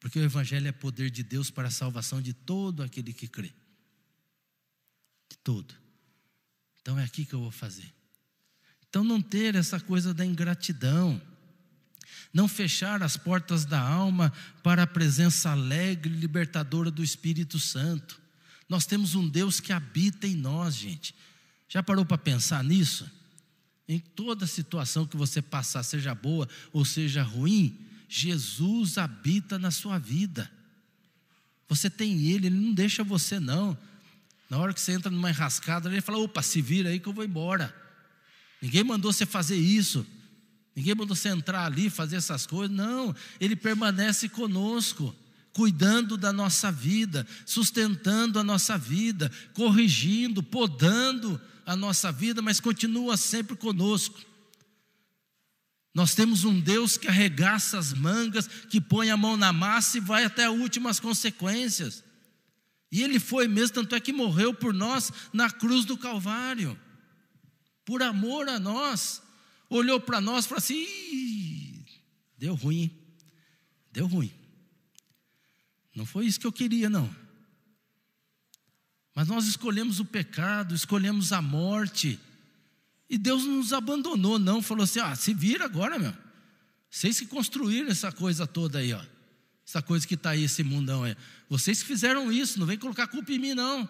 Porque 0.01 0.19
o 0.19 0.25
Evangelho 0.25 0.67
é 0.67 0.73
poder 0.73 1.11
de 1.11 1.23
Deus 1.23 1.51
para 1.51 1.69
a 1.69 1.71
salvação 1.71 2.21
de 2.23 2.33
todo 2.33 2.83
aquele 2.83 3.13
que 3.13 3.29
crê. 3.29 3.53
De 5.29 5.37
todo. 5.45 5.75
Então 6.81 6.99
é 6.99 7.05
aqui 7.05 7.25
que 7.25 7.35
eu 7.35 7.41
vou 7.41 7.51
fazer. 7.51 7.93
Então 8.89 9.05
não 9.05 9.21
ter 9.21 9.55
essa 9.55 9.79
coisa 9.79 10.13
da 10.13 10.25
ingratidão. 10.25 11.21
Não 12.33 12.49
fechar 12.49 13.03
as 13.03 13.17
portas 13.17 13.65
da 13.65 13.81
alma 13.81 14.33
para 14.63 14.85
a 14.85 14.87
presença 14.87 15.51
alegre 15.51 16.13
e 16.13 16.17
libertadora 16.17 16.91
do 16.91 17.03
Espírito 17.03 17.59
Santo. 17.59 18.20
Nós 18.71 18.87
temos 18.87 19.17
um 19.17 19.29
Deus 19.29 19.59
que 19.59 19.73
habita 19.73 20.29
em 20.29 20.37
nós, 20.37 20.77
gente. 20.77 21.13
Já 21.69 21.83
parou 21.83 22.05
para 22.05 22.17
pensar 22.17 22.63
nisso? 22.63 23.11
Em 23.89 23.99
toda 23.99 24.47
situação 24.47 25.05
que 25.05 25.17
você 25.17 25.43
passar, 25.43 25.83
seja 25.83 26.15
boa 26.15 26.49
ou 26.73 26.85
seja 26.85 27.21
ruim, 27.21 27.77
Jesus 28.09 28.97
habita 28.97 29.59
na 29.59 29.73
sua 29.73 29.99
vida. 29.99 30.49
Você 31.69 31.91
tem 31.91 32.29
Ele, 32.29 32.47
Ele 32.47 32.61
não 32.61 32.73
deixa 32.73 33.03
você 33.03 33.41
não. 33.41 33.77
Na 34.49 34.59
hora 34.59 34.73
que 34.73 34.81
você 34.81 34.93
entra 34.93 35.11
numa 35.11 35.31
enrascada, 35.31 35.89
Ele 35.89 36.01
fala: 36.01 36.19
opa, 36.19 36.41
se 36.41 36.63
vira 36.63 36.91
aí 36.91 37.01
que 37.01 37.09
eu 37.09 37.13
vou 37.13 37.25
embora. 37.25 37.75
Ninguém 38.63 38.85
mandou 38.85 39.13
você 39.13 39.27
fazer 39.27 39.57
isso. 39.57 40.07
Ninguém 40.77 40.95
mandou 40.95 41.17
você 41.17 41.29
entrar 41.29 41.67
ali, 41.67 41.91
fazer 41.91 42.15
essas 42.15 42.47
coisas. 42.47 42.75
Não, 42.75 43.13
Ele 43.41 43.57
permanece 43.57 44.29
conosco 44.29 45.13
cuidando 45.53 46.17
da 46.17 46.33
nossa 46.33 46.71
vida, 46.71 47.27
sustentando 47.45 48.39
a 48.39 48.45
nossa 48.45 48.79
vida, 48.79 49.31
corrigindo, 49.55 50.43
podando 50.43 51.41
a 51.67 51.77
nossa 51.77 52.11
vida, 52.11 52.41
mas 52.41 52.61
continua 52.61 53.17
sempre 53.17 53.57
conosco. 53.57 54.21
Nós 55.93 56.15
temos 56.15 56.45
um 56.45 56.59
Deus 56.61 56.97
que 56.97 57.09
arregaça 57.09 57.79
as 57.79 57.93
mangas, 57.93 58.47
que 58.47 58.81
põe 58.81 59.11
a 59.11 59.17
mão 59.17 59.37
na 59.37 59.53
massa 59.53 59.99
e 59.99 60.01
vai 60.01 60.25
até 60.25 60.47
as 60.47 60.53
últimas 60.53 61.01
consequências. 61.01 62.05
E 62.93 63.03
ele 63.03 63.19
foi 63.19 63.49
mesmo, 63.49 63.75
tanto 63.75 63.95
é 63.95 64.01
que 64.01 64.13
morreu 64.13 64.55
por 64.55 64.73
nós 64.73 65.13
na 65.33 65.51
cruz 65.51 65.85
do 65.85 65.97
Calvário, 65.97 66.79
por 67.85 68.03
amor 68.03 68.49
a 68.49 68.59
nós. 68.59 69.23
Olhou 69.69 70.01
para 70.01 70.21
nós 70.21 70.45
e 70.45 70.49
falou 70.49 70.59
assim: 70.59 71.85
Deu 72.37 72.55
ruim? 72.55 72.91
Deu 73.93 74.07
ruim. 74.07 74.33
Não 75.95 76.07
foi 76.07 76.27
isso 76.27 76.41
que 76.41 76.47
eu 76.47 76.53
queria, 76.53 76.89
não. 76.89 77.15
Mas 79.15 79.29
nós 79.29 79.47
escolhemos 79.47 80.01
o 80.01 80.05
pecado, 80.05 80.75
escolhemos 80.75 81.33
a 81.33 81.43
morte. 81.43 82.19
E 83.09 83.19
Deus 83.19 83.45
não 83.45 83.57
nos 83.57 83.73
abandonou, 83.73 84.39
não. 84.39 84.63
Falou 84.63 84.85
assim: 84.85 85.01
ah, 85.01 85.15
se 85.15 85.35
vira 85.35 85.65
agora, 85.65 85.99
meu. 85.99 86.15
Vocês 86.89 87.19
que 87.19 87.27
construíram 87.27 87.89
essa 87.89 88.11
coisa 88.11 88.47
toda 88.47 88.79
aí, 88.79 88.93
ó. 88.93 89.03
Essa 89.67 89.83
coisa 89.83 90.07
que 90.07 90.15
está 90.15 90.31
aí, 90.31 90.45
esse 90.45 90.63
mundão 90.65 91.05
aí. 91.05 91.17
Vocês 91.49 91.81
que 91.81 91.87
fizeram 91.87 92.33
isso, 92.33 92.59
não 92.59 92.67
vem 92.67 92.79
colocar 92.79 93.07
culpa 93.07 93.33
em 93.33 93.39
mim, 93.39 93.55
não. 93.55 93.89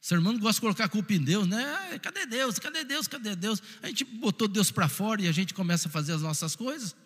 Seu 0.00 0.16
irmão 0.16 0.36
gosta 0.36 0.54
de 0.54 0.60
colocar 0.62 0.88
culpa 0.88 1.12
em 1.14 1.22
Deus, 1.22 1.46
né? 1.46 1.98
Cadê 2.00 2.26
Deus? 2.26 2.58
Cadê 2.58 2.84
Deus? 2.84 3.06
Cadê 3.06 3.36
Deus? 3.36 3.62
A 3.80 3.86
gente 3.86 4.04
botou 4.04 4.48
Deus 4.48 4.68
para 4.68 4.88
fora 4.88 5.22
e 5.22 5.28
a 5.28 5.32
gente 5.32 5.54
começa 5.54 5.88
a 5.88 5.90
fazer 5.92 6.12
as 6.12 6.22
nossas 6.22 6.56
coisas. 6.56 6.96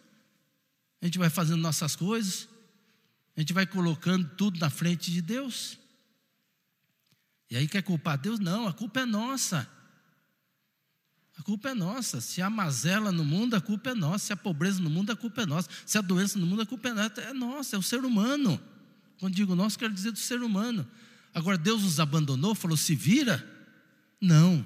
A 1.03 1.05
gente 1.05 1.19
vai 1.19 1.29
fazendo 1.29 1.59
nossas 1.59 1.95
coisas. 1.95 2.49
A 3.37 3.41
gente 3.41 3.53
vai 3.53 3.67
colocando 3.67 4.29
tudo 4.37 4.59
na 4.59 4.71
frente 4.71 5.11
de 5.11 5.21
Deus. 5.21 5.79
E 7.51 7.57
aí 7.57 7.69
quer 7.69 7.83
culpar 7.83 8.19
Deus? 8.19 8.41
Não, 8.41 8.67
a 8.67 8.73
culpa 8.73 9.01
é 9.01 9.05
nossa. 9.05 9.69
A 11.39 11.43
culpa 11.43 11.69
é 11.69 11.75
nossa. 11.75 12.21
Se 12.21 12.41
há 12.41 12.49
mazela 12.49 13.13
no 13.13 13.25
mundo, 13.25 13.55
a 13.55 13.61
culpa 13.61 13.91
é 13.91 13.95
nossa. 13.95 14.27
Se 14.27 14.33
há 14.33 14.37
pobreza 14.37 14.81
no 14.81 14.89
mundo, 14.89 15.13
a 15.13 15.17
culpa 15.17 15.43
é 15.43 15.47
nossa. 15.47 15.69
Se 15.85 15.99
há 15.99 16.01
doença 16.01 16.39
no 16.39 16.47
mundo, 16.47 16.63
a 16.63 16.67
culpa 16.67 16.89
é 16.89 16.95
nossa. 16.95 17.21
É 17.21 17.33
nossa, 17.35 17.77
é 17.77 17.79
o 17.79 17.83
ser 17.83 18.05
humano. 18.05 18.61
Quando 19.21 19.35
digo 19.35 19.55
nosso, 19.55 19.79
quero 19.79 19.93
dizer 19.93 20.13
do 20.13 20.19
ser 20.19 20.43
humano. 20.43 20.89
Agora, 21.35 21.59
Deus 21.59 21.83
nos 21.83 22.01
abandonou, 22.01 22.55
falou: 22.55 22.77
se 22.77 22.95
vira? 22.95 23.47
Não. 24.19 24.65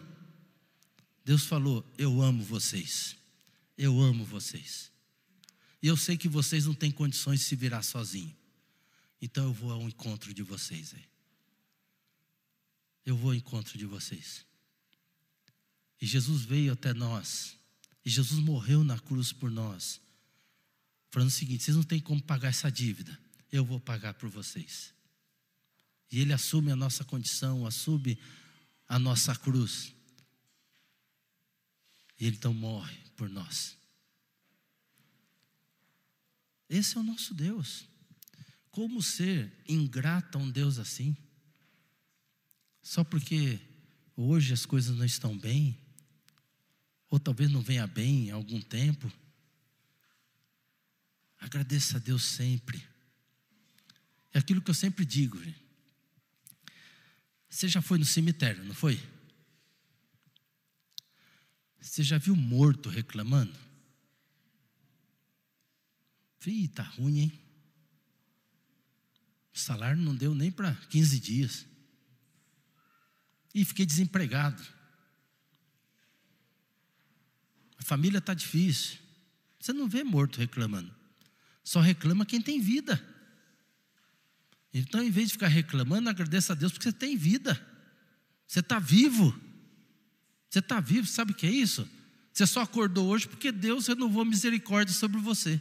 Deus 1.25 1.45
falou: 1.45 1.85
eu 1.99 2.23
amo 2.23 2.45
vocês. 2.45 3.17
Eu 3.77 4.01
amo 4.01 4.25
vocês. 4.25 4.93
E 5.83 5.89
eu 5.89 5.97
sei 5.97 6.17
que 6.17 6.29
vocês 6.29 6.67
não 6.67 6.75
têm 6.75 6.91
condições 6.91 7.41
de 7.41 7.47
se 7.47 7.57
virar 7.57 7.83
sozinhos. 7.83 8.40
Então 9.21 9.45
eu 9.45 9.53
vou 9.53 9.73
ao 9.73 9.83
encontro 9.83 10.33
de 10.33 10.43
vocês 10.43 10.95
aí. 10.95 11.09
Eu 13.05 13.17
vou 13.17 13.31
ao 13.31 13.35
encontro 13.35 13.77
de 13.77 13.85
vocês. 13.85 14.47
E 16.01 16.07
Jesus 16.07 16.43
veio 16.43 16.73
até 16.73 16.95
nós. 16.95 17.59
E 18.05 18.11
Jesus 18.11 18.41
morreu 18.41 18.83
na 18.83 18.99
cruz 18.99 19.33
por 19.33 19.51
nós. 19.51 20.01
Falando 21.11 21.29
o 21.29 21.33
seguinte: 21.33 21.65
vocês 21.65 21.77
não 21.77 21.85
têm 21.85 22.01
como 22.01 22.23
pagar 22.23 22.49
essa 22.49 22.71
dívida. 22.71 23.19
Eu 23.53 23.65
vou 23.65 23.81
pagar 23.81 24.15
por 24.15 24.29
vocês. 24.29 24.95
E 26.11 26.21
Ele 26.21 26.33
assume 26.33 26.73
a 26.73 26.77
nossa 26.77 27.05
condição, 27.05 27.67
assume 27.67 28.19
a 28.89 28.99
nossa 28.99 29.35
cruz. 29.37 29.93
E 32.19 32.27
Ele 32.27 32.37
então 32.37 32.55
morre 32.55 32.97
por 33.17 33.29
nós. 33.29 33.77
Esse 36.69 36.97
é 36.97 37.01
o 37.01 37.05
nosso 37.05 37.35
Deus. 37.35 37.90
Como 38.71 39.03
ser 39.03 39.53
ingrato 39.69 40.39
a 40.39 40.41
um 40.41 40.51
Deus 40.51 40.79
assim? 40.79 41.17
Só 42.83 43.03
porque 43.03 43.61
hoje 44.17 44.53
as 44.53 44.65
coisas 44.65 44.97
não 44.97 45.05
estão 45.05 45.37
bem, 45.37 45.77
ou 47.11 47.19
talvez 47.19 47.51
não 47.51 47.61
venha 47.61 47.87
bem 47.87 48.29
em 48.29 48.31
algum 48.31 48.61
tempo. 48.61 49.13
Agradeça 51.39 51.97
a 51.97 52.01
Deus 52.01 52.23
sempre. 52.23 52.83
É 54.33 54.39
aquilo 54.39 54.63
que 54.63 54.71
eu 54.71 54.75
sempre 54.75 55.05
digo. 55.05 55.41
Você 57.49 57.67
já 57.67 57.83
foi 57.83 57.99
no 57.99 58.05
cemitério, 58.05 58.65
não 58.65 58.75
foi? 58.75 59.01
Você 61.81 62.03
já 62.05 62.19
viu 62.19 62.37
morto 62.37 62.89
reclamando? 62.89 63.59
Ih, 66.47 66.69
tá 66.69 66.83
ruim, 66.83 67.19
hein? 67.21 67.50
Salário 69.61 70.01
não 70.01 70.15
deu 70.15 70.35
nem 70.35 70.51
para 70.51 70.75
15 70.89 71.21
dias. 71.21 71.67
E 73.55 73.65
fiquei 73.65 73.85
desempregado. 73.85 74.63
A 77.79 77.83
família 77.83 78.19
está 78.19 78.35
difícil. 78.35 78.99
Você 79.59 79.73
não 79.73 79.89
vê 79.89 80.05
morto 80.05 80.39
reclamando. 80.39 80.95
Só 81.65 81.81
reclama 81.81 82.27
quem 82.27 82.41
tem 82.41 82.61
vida. 82.61 83.03
Então, 84.73 85.03
em 85.03 85.11
vez 85.11 85.29
de 85.29 85.33
ficar 85.35 85.49
reclamando, 85.49 86.09
agradeça 86.09 86.53
a 86.53 86.57
Deus 86.57 86.73
porque 86.73 86.89
você 86.89 86.93
tem 86.93 87.17
vida. 87.17 87.61
Você 88.47 88.61
está 88.61 88.79
vivo. 88.79 89.39
Você 90.49 90.59
está 90.59 90.81
vivo, 90.81 91.07
sabe 91.07 91.33
o 91.33 91.35
que 91.35 91.47
é 91.47 91.51
isso? 91.51 91.89
Você 92.33 92.47
só 92.47 92.63
acordou 92.63 93.09
hoje 93.09 93.29
porque 93.29 93.53
Deus 93.53 93.87
renovou 93.87 94.25
misericórdia 94.25 94.95
sobre 94.95 95.21
você. 95.21 95.61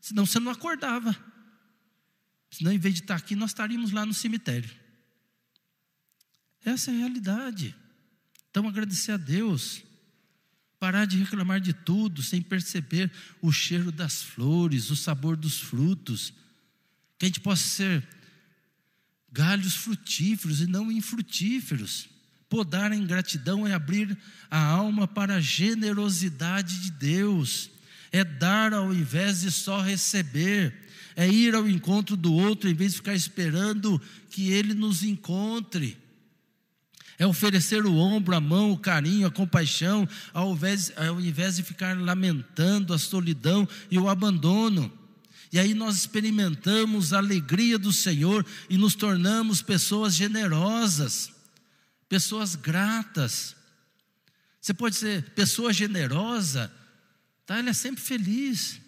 Senão 0.00 0.24
você 0.24 0.38
não 0.38 0.52
acordava. 0.52 1.14
Senão, 2.50 2.72
em 2.72 2.78
vez 2.78 2.94
de 2.94 3.02
estar 3.02 3.14
aqui, 3.14 3.36
nós 3.36 3.50
estaríamos 3.50 3.92
lá 3.92 4.04
no 4.04 4.12
cemitério. 4.12 4.70
Essa 6.64 6.90
é 6.90 6.94
a 6.94 6.98
realidade. 6.98 7.74
Então, 8.50 8.68
agradecer 8.68 9.12
a 9.12 9.16
Deus. 9.16 9.82
Parar 10.78 11.04
de 11.04 11.18
reclamar 11.18 11.60
de 11.60 11.72
tudo 11.72 12.22
sem 12.22 12.42
perceber 12.42 13.10
o 13.40 13.52
cheiro 13.52 13.92
das 13.92 14.22
flores, 14.22 14.90
o 14.90 14.96
sabor 14.96 15.36
dos 15.36 15.60
frutos. 15.60 16.32
Que 17.18 17.26
a 17.26 17.28
gente 17.28 17.40
possa 17.40 17.62
ser 17.62 18.06
galhos 19.30 19.74
frutíferos 19.74 20.60
e 20.60 20.66
não 20.66 20.90
infrutíferos. 20.90 22.08
Podar 22.48 22.90
a 22.90 22.96
ingratidão 22.96 23.66
é 23.66 23.72
abrir 23.72 24.18
a 24.50 24.60
alma 24.60 25.06
para 25.06 25.36
a 25.36 25.40
generosidade 25.40 26.80
de 26.80 26.90
Deus, 26.90 27.70
é 28.10 28.24
dar 28.24 28.74
ao 28.74 28.92
invés 28.92 29.42
de 29.42 29.52
só 29.52 29.80
receber, 29.80 30.89
é 31.16 31.28
ir 31.28 31.54
ao 31.54 31.68
encontro 31.68 32.16
do 32.16 32.32
outro 32.32 32.68
em 32.68 32.74
vez 32.74 32.92
de 32.92 32.98
ficar 32.98 33.14
esperando 33.14 34.00
que 34.30 34.50
ele 34.50 34.74
nos 34.74 35.02
encontre. 35.02 35.96
É 37.18 37.26
oferecer 37.26 37.84
o 37.84 37.96
ombro, 37.96 38.34
a 38.34 38.40
mão, 38.40 38.72
o 38.72 38.78
carinho, 38.78 39.26
a 39.26 39.30
compaixão, 39.30 40.08
ao 40.32 40.52
invés, 40.52 40.90
ao 40.96 41.20
invés 41.20 41.56
de 41.56 41.62
ficar 41.62 41.98
lamentando 41.98 42.94
a 42.94 42.98
solidão 42.98 43.68
e 43.90 43.98
o 43.98 44.08
abandono. 44.08 44.90
E 45.52 45.58
aí 45.58 45.74
nós 45.74 45.96
experimentamos 45.96 47.12
a 47.12 47.18
alegria 47.18 47.78
do 47.78 47.92
Senhor 47.92 48.46
e 48.70 48.78
nos 48.78 48.94
tornamos 48.94 49.60
pessoas 49.60 50.14
generosas, 50.14 51.30
pessoas 52.08 52.54
gratas. 52.54 53.54
Você 54.60 54.72
pode 54.72 54.96
ser 54.96 55.22
pessoa 55.32 55.72
generosa, 55.72 56.72
tá? 57.44 57.58
Ela 57.58 57.70
é 57.70 57.74
sempre 57.74 58.00
feliz 58.00 58.79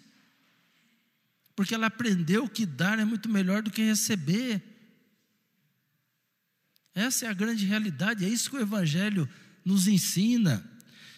porque 1.55 1.73
ela 1.73 1.87
aprendeu 1.87 2.47
que 2.47 2.65
dar 2.65 2.99
é 2.99 3.05
muito 3.05 3.29
melhor 3.29 3.61
do 3.61 3.71
que 3.71 3.83
receber. 3.83 4.61
Essa 6.95 7.25
é 7.25 7.29
a 7.29 7.33
grande 7.33 7.65
realidade, 7.65 8.25
é 8.25 8.29
isso 8.29 8.49
que 8.49 8.55
o 8.55 8.61
Evangelho 8.61 9.27
nos 9.65 9.87
ensina. 9.87 10.63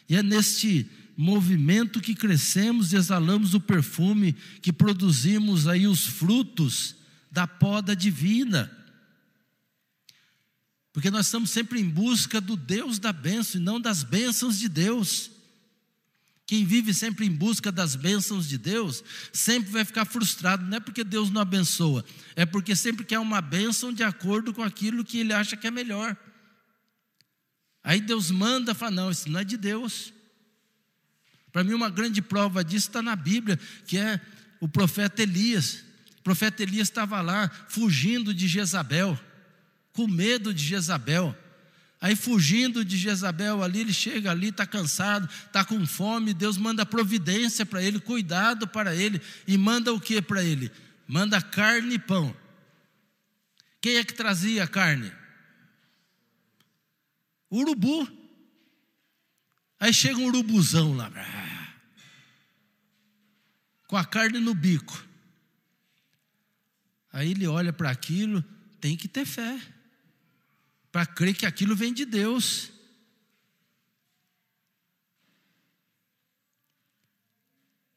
E 0.07 0.15
é 0.15 0.23
neste 0.23 0.89
movimento 1.17 2.01
que 2.01 2.13
crescemos 2.13 2.91
e 2.91 2.97
exalamos 2.97 3.53
o 3.53 3.59
perfume, 3.59 4.33
que 4.61 4.71
produzimos 4.71 5.67
aí 5.67 5.87
os 5.87 6.05
frutos 6.05 6.95
da 7.31 7.47
poda 7.47 7.95
divina. 7.95 8.71
Porque 10.91 11.11
nós 11.11 11.25
estamos 11.25 11.49
sempre 11.49 11.79
em 11.79 11.89
busca 11.89 12.39
do 12.39 12.55
Deus 12.55 12.99
da 12.99 13.11
bênção 13.11 13.59
e 13.59 13.63
não 13.63 13.79
das 13.81 14.03
bênçãos 14.03 14.57
de 14.57 14.69
Deus. 14.69 15.31
Quem 16.47 16.63
vive 16.63 16.93
sempre 16.93 17.25
em 17.25 17.31
busca 17.31 17.71
das 17.71 17.95
bênçãos 17.95 18.47
de 18.47 18.57
Deus, 18.57 19.03
sempre 19.33 19.71
vai 19.71 19.83
ficar 19.83 20.05
frustrado, 20.05 20.63
não 20.65 20.77
é 20.77 20.79
porque 20.79 21.03
Deus 21.03 21.31
não 21.31 21.41
abençoa, 21.41 22.05
é 22.35 22.45
porque 22.45 22.75
sempre 22.75 23.03
quer 23.03 23.17
uma 23.17 23.41
bênção 23.41 23.91
de 23.91 24.03
acordo 24.03 24.53
com 24.53 24.61
aquilo 24.61 25.03
que 25.03 25.19
ele 25.19 25.33
acha 25.33 25.57
que 25.57 25.65
é 25.65 25.71
melhor. 25.71 26.15
Aí 27.83 27.99
Deus 27.99 28.29
manda, 28.29 28.75
fala: 28.75 28.91
não, 28.91 29.11
isso 29.11 29.29
não 29.29 29.39
é 29.39 29.43
de 29.43 29.57
Deus. 29.57 30.13
Para 31.51 31.63
mim, 31.63 31.73
uma 31.73 31.89
grande 31.89 32.21
prova 32.21 32.63
disso 32.63 32.89
está 32.89 33.01
na 33.01 33.15
Bíblia, 33.15 33.57
que 33.87 33.97
é 33.97 34.19
o 34.59 34.67
profeta 34.67 35.23
Elias. 35.23 35.83
O 36.19 36.21
profeta 36.23 36.61
Elias 36.61 36.89
estava 36.89 37.21
lá, 37.21 37.49
fugindo 37.69 38.33
de 38.33 38.47
Jezabel, 38.47 39.17
com 39.93 40.07
medo 40.07 40.53
de 40.53 40.63
Jezabel. 40.63 41.35
Aí 42.05 42.15
fugindo 42.15 42.85
de 42.85 42.97
Jezabel 42.97 43.63
ali, 43.63 43.79
ele 43.79 43.91
chega 43.91 44.29
ali, 44.29 44.49
está 44.49 44.63
cansado, 44.63 45.27
está 45.27 45.65
com 45.65 45.87
fome, 45.87 46.35
Deus 46.35 46.55
manda 46.55 46.85
providência 46.85 47.65
para 47.65 47.81
ele, 47.81 47.99
cuidado 47.99 48.67
para 48.67 48.95
ele, 48.95 49.19
e 49.47 49.57
manda 49.57 49.91
o 49.91 49.99
que 49.99 50.21
para 50.21 50.43
ele? 50.43 50.71
Manda 51.07 51.41
carne 51.41 51.95
e 51.95 51.99
pão. 51.99 52.37
Quem 53.81 53.95
é 53.95 54.03
que 54.03 54.13
trazia 54.13 54.65
a 54.65 54.67
carne? 54.67 55.11
Urubu. 57.51 58.07
Aí 59.79 59.91
chega 59.91 60.19
um 60.19 60.27
urubuzão 60.27 60.95
lá, 60.95 61.11
com 63.87 63.97
a 63.97 64.05
carne 64.05 64.39
no 64.39 64.53
bico. 64.53 65.03
Aí 67.11 67.31
ele 67.31 67.47
olha 67.47 67.73
para 67.73 67.89
aquilo, 67.89 68.43
tem 68.79 68.95
que 68.95 69.07
ter 69.07 69.25
fé 69.25 69.59
para 70.95 71.05
crer 71.05 71.35
que 71.35 71.45
aquilo 71.45 71.75
vem 71.75 71.93
de 71.93 72.05
Deus. 72.05 72.71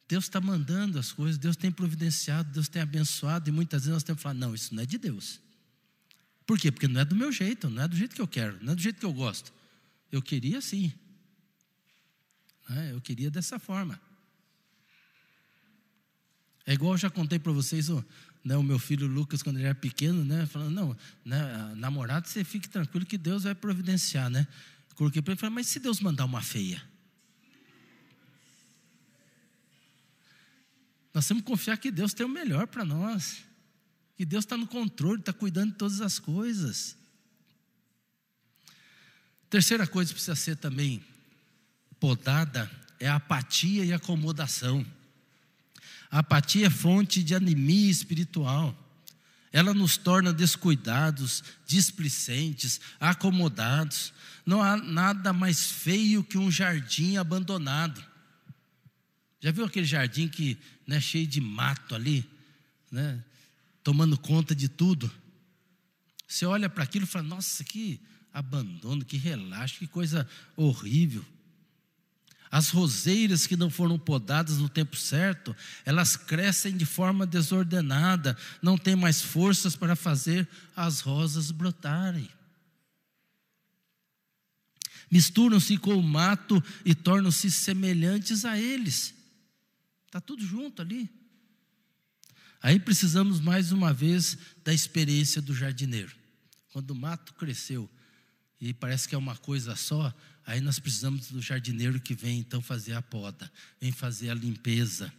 Deus 0.05 0.25
está 0.25 0.41
mandando 0.41 0.99
as 0.99 1.13
coisas, 1.13 1.37
Deus 1.37 1.55
tem 1.55 1.71
providenciado, 1.71 2.51
Deus 2.51 2.67
tem 2.67 2.81
abençoado, 2.81 3.47
e 3.47 3.53
muitas 3.53 3.83
vezes 3.83 3.93
nós 3.93 4.03
temos 4.03 4.19
que 4.19 4.23
falar: 4.23 4.33
não, 4.33 4.53
isso 4.53 4.75
não 4.75 4.83
é 4.83 4.85
de 4.85 4.97
Deus. 4.97 5.39
Por 6.45 6.59
quê? 6.59 6.73
Porque 6.73 6.89
não 6.89 6.99
é 6.99 7.05
do 7.05 7.15
meu 7.15 7.31
jeito, 7.31 7.69
não 7.69 7.83
é 7.83 7.87
do 7.87 7.95
jeito 7.95 8.13
que 8.13 8.21
eu 8.21 8.27
quero, 8.27 8.61
não 8.61 8.73
é 8.73 8.75
do 8.75 8.81
jeito 8.81 8.99
que 8.99 9.05
eu 9.05 9.13
gosto. 9.13 9.53
Eu 10.11 10.21
queria 10.21 10.57
assim. 10.57 10.93
É, 12.69 12.91
eu 12.91 12.99
queria 12.99 13.31
dessa 13.31 13.57
forma. 13.57 13.97
É 16.65 16.73
igual 16.73 16.95
eu 16.95 16.97
já 16.97 17.09
contei 17.09 17.39
para 17.39 17.53
vocês, 17.53 17.87
né, 18.43 18.55
o 18.55 18.63
meu 18.63 18.79
filho 18.79 19.07
Lucas, 19.07 19.43
quando 19.43 19.57
ele 19.57 19.65
era 19.65 19.75
pequeno, 19.75 20.23
né, 20.23 20.45
falando, 20.45 20.71
não, 20.71 20.97
né, 21.25 21.73
namorado, 21.75 22.27
você 22.27 22.43
fique 22.43 22.69
tranquilo 22.69 23.05
que 23.05 23.17
Deus 23.17 23.43
vai 23.43 23.53
providenciar, 23.53 24.29
né? 24.29 24.47
Coloquei 24.95 25.21
para 25.21 25.33
ele, 25.33 25.39
falei, 25.39 25.55
mas 25.55 25.67
se 25.67 25.79
Deus 25.79 25.99
mandar 25.99 26.25
uma 26.25 26.41
feia? 26.41 26.81
Nós 31.13 31.27
temos 31.27 31.43
que 31.43 31.47
confiar 31.49 31.77
que 31.77 31.91
Deus 31.91 32.13
tem 32.13 32.25
o 32.25 32.29
melhor 32.29 32.67
para 32.67 32.85
nós, 32.85 33.37
que 34.15 34.25
Deus 34.25 34.45
está 34.45 34.57
no 34.57 34.67
controle, 34.67 35.19
está 35.19 35.33
cuidando 35.33 35.71
de 35.71 35.77
todas 35.77 36.01
as 36.01 36.19
coisas. 36.19 36.97
Terceira 39.49 39.87
coisa 39.87 40.09
que 40.09 40.15
precisa 40.15 40.35
ser 40.35 40.57
também 40.57 41.03
podada 41.99 42.69
é 42.99 43.07
a 43.07 43.15
apatia 43.15 43.83
e 43.83 43.91
acomodação. 43.91 44.85
A 46.11 46.19
apatia 46.19 46.67
é 46.67 46.69
fonte 46.69 47.23
de 47.23 47.35
anemia 47.35 47.89
espiritual. 47.89 48.75
Ela 49.51 49.73
nos 49.73 49.97
torna 49.97 50.31
descuidados, 50.31 51.43
displicentes, 51.65 52.79
acomodados. 52.99 54.13
Não 54.45 54.61
há 54.61 54.77
nada 54.77 55.33
mais 55.33 55.71
feio 55.71 56.23
que 56.23 56.37
um 56.37 56.51
jardim 56.51 57.17
abandonado. 57.17 58.03
Já 59.39 59.51
viu 59.51 59.65
aquele 59.65 59.85
jardim 59.85 60.27
que 60.27 60.57
né, 60.85 60.99
cheio 60.99 61.25
de 61.25 61.39
mato 61.39 61.95
ali, 61.95 62.29
né, 62.91 63.23
tomando 63.83 64.17
conta 64.17 64.53
de 64.53 64.67
tudo? 64.67 65.11
Você 66.27 66.45
olha 66.45 66.69
para 66.69 66.83
aquilo 66.83 67.05
e 67.05 67.07
fala: 67.07 67.27
Nossa, 67.27 67.63
que 67.63 67.99
abandono, 68.33 69.05
que 69.05 69.17
relaxo, 69.17 69.79
que 69.79 69.87
coisa 69.87 70.27
horrível. 70.55 71.25
As 72.51 72.69
roseiras 72.69 73.45
que 73.45 73.55
não 73.55 73.69
foram 73.69 73.99
podadas 73.99 74.57
no 74.57 74.67
tempo 74.67 74.95
certo, 74.95 75.55
elas 75.85 76.15
crescem 76.15 76.75
de 76.75 76.85
forma 76.85 77.25
desordenada, 77.25 78.35
não 78.61 78.77
têm 78.77 78.95
mais 78.95 79.21
forças 79.21 79.75
para 79.75 79.95
fazer 79.95 80.47
as 80.75 81.01
rosas 81.01 81.51
brotarem. 81.51 82.29
Misturam-se 85.11 85.77
com 85.77 85.95
o 85.95 86.03
mato 86.03 86.63
e 86.83 86.95
tornam-se 86.95 87.49
semelhantes 87.51 88.45
a 88.45 88.57
eles. 88.57 89.13
Está 90.05 90.19
tudo 90.19 90.43
junto 90.43 90.81
ali. 90.81 91.09
Aí 92.61 92.79
precisamos 92.79 93.39
mais 93.39 93.71
uma 93.71 93.93
vez 93.93 94.37
da 94.63 94.73
experiência 94.73 95.41
do 95.41 95.53
jardineiro. 95.53 96.15
Quando 96.73 96.91
o 96.91 96.95
mato 96.95 97.33
cresceu 97.35 97.89
e 98.59 98.73
parece 98.73 99.07
que 99.07 99.15
é 99.15 99.17
uma 99.17 99.35
coisa 99.35 99.75
só, 99.75 100.13
aí 100.45 100.61
nós 100.61 100.79
precisamos 100.79 101.29
do 101.29 101.41
jardineiro 101.41 101.99
que 101.99 102.13
vem 102.13 102.39
então 102.39 102.61
fazer 102.61 102.93
a 102.93 103.01
poda, 103.01 103.51
vem 103.79 103.91
fazer 103.91 104.29
a 104.29 104.33
limpeza, 104.33 105.11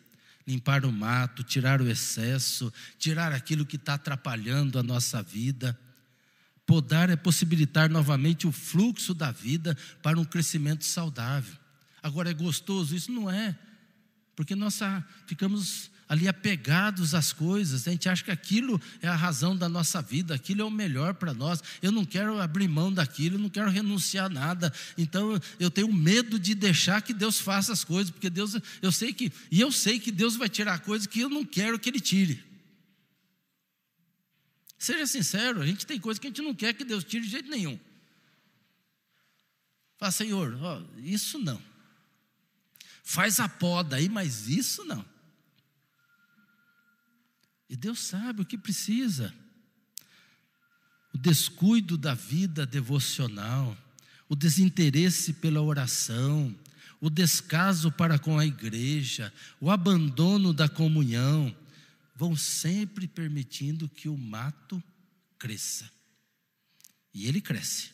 limpar 0.46 0.84
o 0.84 0.92
mato, 0.92 1.42
tirar 1.42 1.80
o 1.80 1.88
excesso, 1.88 2.72
tirar 2.98 3.32
aquilo 3.32 3.66
que 3.66 3.76
está 3.76 3.94
atrapalhando 3.94 4.78
a 4.78 4.82
nossa 4.82 5.22
vida. 5.22 5.78
Podar 6.66 7.10
é 7.10 7.16
possibilitar 7.16 7.90
novamente 7.90 8.46
o 8.46 8.52
fluxo 8.52 9.12
da 9.12 9.30
vida 9.30 9.76
para 10.02 10.18
um 10.18 10.24
crescimento 10.24 10.84
saudável. 10.84 11.56
Agora 12.02 12.30
é 12.30 12.34
gostoso? 12.34 12.94
Isso 12.94 13.10
não 13.12 13.30
é 13.30 13.56
porque 14.40 14.54
nós 14.54 14.80
ficamos 15.26 15.90
ali 16.10 16.26
apegados 16.26 17.14
às 17.14 17.32
coisas, 17.32 17.86
a 17.86 17.92
gente 17.92 18.08
acha 18.08 18.24
que 18.24 18.32
aquilo 18.32 18.82
é 19.00 19.06
a 19.06 19.14
razão 19.14 19.56
da 19.56 19.68
nossa 19.68 20.02
vida, 20.02 20.34
aquilo 20.34 20.60
é 20.60 20.64
o 20.64 20.70
melhor 20.70 21.14
para 21.14 21.32
nós. 21.32 21.62
Eu 21.80 21.92
não 21.92 22.04
quero 22.04 22.40
abrir 22.40 22.66
mão 22.66 22.92
daquilo, 22.92 23.36
eu 23.36 23.40
não 23.40 23.48
quero 23.48 23.70
renunciar 23.70 24.26
a 24.26 24.28
nada. 24.28 24.72
Então 24.98 25.40
eu 25.60 25.70
tenho 25.70 25.92
medo 25.92 26.36
de 26.36 26.52
deixar 26.52 27.00
que 27.00 27.14
Deus 27.14 27.38
faça 27.38 27.72
as 27.72 27.84
coisas, 27.84 28.10
porque 28.10 28.28
Deus, 28.28 28.56
eu 28.82 28.90
sei 28.90 29.12
que, 29.12 29.32
e 29.52 29.60
eu 29.60 29.70
sei 29.70 30.00
que 30.00 30.10
Deus 30.10 30.34
vai 30.34 30.48
tirar 30.48 30.80
coisas 30.80 31.06
que 31.06 31.20
eu 31.20 31.28
não 31.28 31.44
quero 31.44 31.78
que 31.78 31.88
Ele 31.88 32.00
tire. 32.00 32.42
Seja 34.76 35.06
sincero, 35.06 35.62
a 35.62 35.66
gente 35.66 35.86
tem 35.86 36.00
coisas 36.00 36.18
que 36.18 36.26
a 36.26 36.30
gente 36.30 36.42
não 36.42 36.56
quer 36.56 36.74
que 36.74 36.82
Deus 36.82 37.04
tire 37.04 37.24
de 37.24 37.30
jeito 37.30 37.48
nenhum. 37.48 37.78
Fala, 39.96 40.10
Senhor, 40.10 40.58
ó, 40.60 40.82
isso 41.04 41.38
não. 41.38 41.62
Faz 43.04 43.38
a 43.38 43.48
poda 43.48 43.94
aí, 43.94 44.08
mas 44.08 44.48
isso 44.48 44.84
não. 44.84 45.04
E 47.70 47.76
Deus 47.76 48.00
sabe 48.00 48.42
o 48.42 48.44
que 48.44 48.58
precisa. 48.58 49.32
O 51.14 51.18
descuido 51.18 51.96
da 51.96 52.12
vida 52.12 52.66
devocional, 52.66 53.78
o 54.28 54.36
desinteresse 54.36 55.32
pela 55.34 55.62
oração, 55.62 56.54
o 57.00 57.08
descaso 57.08 57.90
para 57.90 58.18
com 58.18 58.38
a 58.38 58.44
igreja, 58.44 59.32
o 59.60 59.70
abandono 59.70 60.52
da 60.52 60.68
comunhão, 60.68 61.56
vão 62.14 62.36
sempre 62.36 63.06
permitindo 63.06 63.88
que 63.88 64.08
o 64.08 64.18
mato 64.18 64.82
cresça. 65.38 65.90
E 67.14 67.26
ele 67.26 67.40
cresce. 67.40 67.92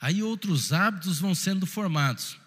Aí 0.00 0.22
outros 0.22 0.72
hábitos 0.72 1.20
vão 1.20 1.34
sendo 1.34 1.66
formados 1.66 2.38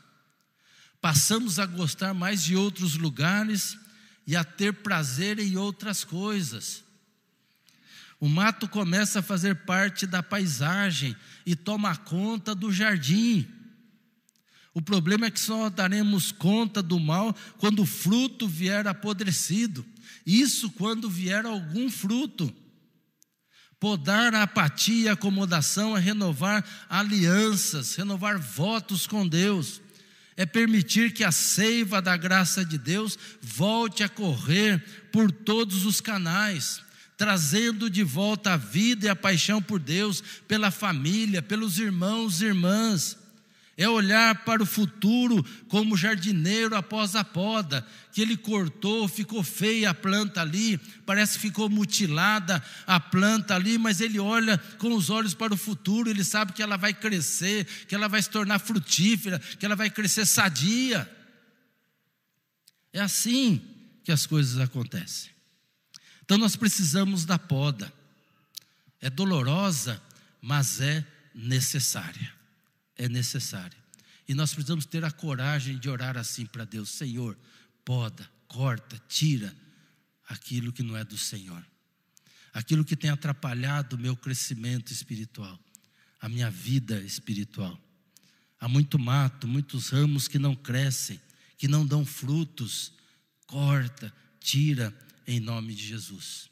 passamos 1.02 1.58
a 1.58 1.66
gostar 1.66 2.14
mais 2.14 2.44
de 2.44 2.56
outros 2.56 2.96
lugares 2.96 3.78
e 4.32 4.36
a 4.38 4.46
ter 4.46 4.72
prazer 4.72 5.39
em 5.39 5.58
outras 5.58 6.06
coisas. 6.06 6.86
O 8.17 8.30
mato 8.30 8.65
começa 8.65 9.20
a 9.20 9.22
fazer 9.22 9.65
parte 9.65 10.08
da 10.08 10.24
paisagem 10.24 11.13
e 11.46 11.54
toma 11.54 11.98
conta 11.98 12.56
do 12.56 12.72
jardim. 12.72 13.46
O 14.74 14.82
problema 14.82 15.26
é 15.26 15.32
que 15.32 15.39
só 15.39 15.70
daremos 15.70 16.32
conta 16.32 16.82
do 16.82 16.98
mal 16.98 17.36
quando 17.58 17.82
o 17.82 17.86
fruto 17.86 18.48
vier 18.48 18.88
apodrecido. 18.88 19.86
Isso 20.26 20.72
quando 20.72 21.10
vier 21.10 21.46
algum 21.46 21.91
fruto. 21.91 22.56
Podar 23.82 24.34
a 24.34 24.44
apatia 24.44 25.08
e 25.08 25.10
acomodação 25.10 25.98
é 25.98 26.00
renovar 26.00 26.65
alianças, 26.88 27.96
renovar 27.96 28.39
votos 28.39 29.06
com 29.06 29.28
Deus 29.28 29.81
é 30.41 30.45
permitir 30.47 31.13
que 31.13 31.23
a 31.23 31.32
seiva 31.32 32.01
da 32.01 32.17
graça 32.17 32.65
de 32.65 32.75
Deus 32.75 33.15
volte 33.39 34.01
a 34.01 34.10
correr 34.10 34.84
por 35.12 35.32
todos 35.32 35.86
os 35.86 36.01
canais, 36.01 36.82
trazendo 37.15 37.88
de 37.88 38.01
volta 38.01 38.54
a 38.54 38.58
vida 38.58 39.06
e 39.06 39.10
a 39.10 39.15
paixão 39.15 39.62
por 39.62 39.80
Deus, 39.80 40.23
pela 40.47 40.71
família, 40.71 41.43
pelos 41.43 41.77
irmãos 41.77 42.41
e 42.41 42.45
irmãs 42.45 43.21
é 43.78 43.88
olhar 43.88 44.44
para 44.44 44.62
o 44.62 44.66
futuro 44.66 45.44
como 45.68 45.98
jardineiro 45.98 46.76
após 46.76 47.16
a 47.16 47.24
poda, 47.24 47.86
que 48.12 48.22
ele 48.22 48.36
cortou, 48.36 49.08
ficou 49.08 49.42
feia 49.44 49.92
a 49.92 49.94
planta 49.94 50.42
ali, 50.42 50.78
parece 51.06 51.36
que 51.36 51.48
ficou 51.48 51.70
mutilada 51.70 52.62
a 52.86 53.00
planta 53.00 53.56
ali, 53.56 53.78
mas 53.78 54.02
ele 54.02 54.20
olha 54.20 54.58
com 54.78 54.94
os 54.94 55.10
olhos 55.10 55.34
para 55.34 55.54
o 55.54 55.58
futuro, 55.58 56.10
ele 56.10 56.24
sabe 56.24 56.54
que 56.54 56.62
ela 56.62 56.78
vai 56.78 56.94
crescer, 56.94 57.66
que 57.88 57.96
ela 57.96 58.08
vai 58.08 58.22
se 58.22 58.30
tornar 58.30 58.60
frutífera, 58.60 59.40
que 59.40 59.66
ela 59.66 59.76
vai 59.76 59.90
crescer 59.90 60.26
sadia. 60.26 61.10
É 62.92 63.00
assim 63.00 63.62
que 64.04 64.12
as 64.12 64.26
coisas 64.26 64.60
acontecem. 64.60 65.32
Então 66.24 66.38
nós 66.38 66.56
precisamos 66.56 67.26
da 67.26 67.40
poda. 67.40 67.92
É 69.00 69.10
dolorosa, 69.10 70.02
mas 70.42 70.82
é 70.82 71.06
necessária 71.34 72.40
é 73.02 73.10
necessária. 73.10 73.78
E 74.28 74.34
nós 74.36 74.54
precisamos 74.54 74.86
ter 74.86 75.04
a 75.04 75.12
coragem 75.12 75.78
de 75.78 75.90
orar 75.90 76.18
assim 76.18 76.46
para 76.46 76.64
Deus: 76.66 76.90
Senhor, 76.90 77.38
poda, 77.84 78.30
corta, 78.48 79.02
tira 79.10 79.56
aquilo 80.28 80.71
que 80.71 80.84
não 80.84 80.96
é 80.96 81.04
do 81.04 81.17
Senhor, 81.17 81.65
aquilo 82.54 82.86
que 82.86 82.96
tem 82.96 83.10
atrapalhado 83.10 83.96
o 83.96 84.00
meu 84.00 84.15
crescimento 84.15 84.94
espiritual, 84.94 85.60
a 86.19 86.30
minha 86.30 86.50
vida 86.50 87.00
espiritual. 87.02 87.80
Há 88.60 88.67
muito 88.67 89.00
mato, 89.00 89.48
muitos 89.48 89.90
ramos 89.90 90.28
que 90.28 90.38
não 90.38 90.56
crescem, 90.56 91.19
que 91.58 91.67
não 91.67 91.86
dão 91.86 92.06
frutos. 92.06 92.94
Corta, 93.48 94.13
tira 94.40 94.96
em 95.25 95.40
nome 95.40 95.73
de 95.73 95.88
Jesus. 95.88 96.50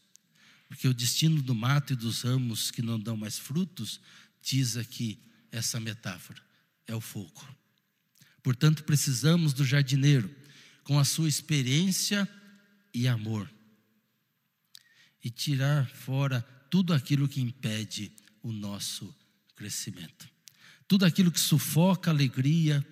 Porque 0.68 0.88
o 0.88 0.94
destino 0.94 1.42
do 1.42 1.54
mato 1.54 1.94
e 1.94 1.96
dos 1.96 2.24
ramos 2.24 2.72
que 2.72 2.82
não 2.82 3.00
dão 3.00 3.16
mais 3.16 3.38
frutos, 3.38 4.02
diz 4.42 4.76
aqui, 4.76 5.20
essa 5.52 5.80
metáfora, 5.80 6.42
é 6.90 6.96
o 6.96 7.00
fogo. 7.00 7.48
Portanto, 8.42 8.84
precisamos 8.84 9.54
do 9.54 9.64
jardineiro 9.64 10.34
com 10.84 10.98
a 10.98 11.06
sua 11.06 11.30
experiência 11.30 12.28
e 12.92 13.08
amor 13.08 13.50
e 15.24 15.30
tirar 15.30 15.88
fora 15.88 16.42
tudo 16.70 16.94
aquilo 16.94 17.28
que 17.28 17.42
impede 17.42 18.12
o 18.42 18.52
nosso 18.52 19.14
crescimento. 19.56 20.28
Tudo 20.88 21.06
aquilo 21.06 21.32
que 21.32 21.40
sufoca 21.40 22.10
a 22.10 22.14
alegria, 22.14 22.86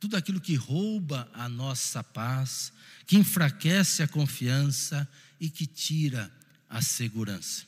tudo 0.00 0.16
aquilo 0.16 0.40
que 0.40 0.56
rouba 0.56 1.30
a 1.32 1.48
nossa 1.48 2.02
paz, 2.02 2.72
que 3.06 3.16
enfraquece 3.16 4.02
a 4.02 4.08
confiança 4.08 5.08
e 5.38 5.48
que 5.48 5.66
tira 5.66 6.32
a 6.68 6.82
segurança. 6.82 7.64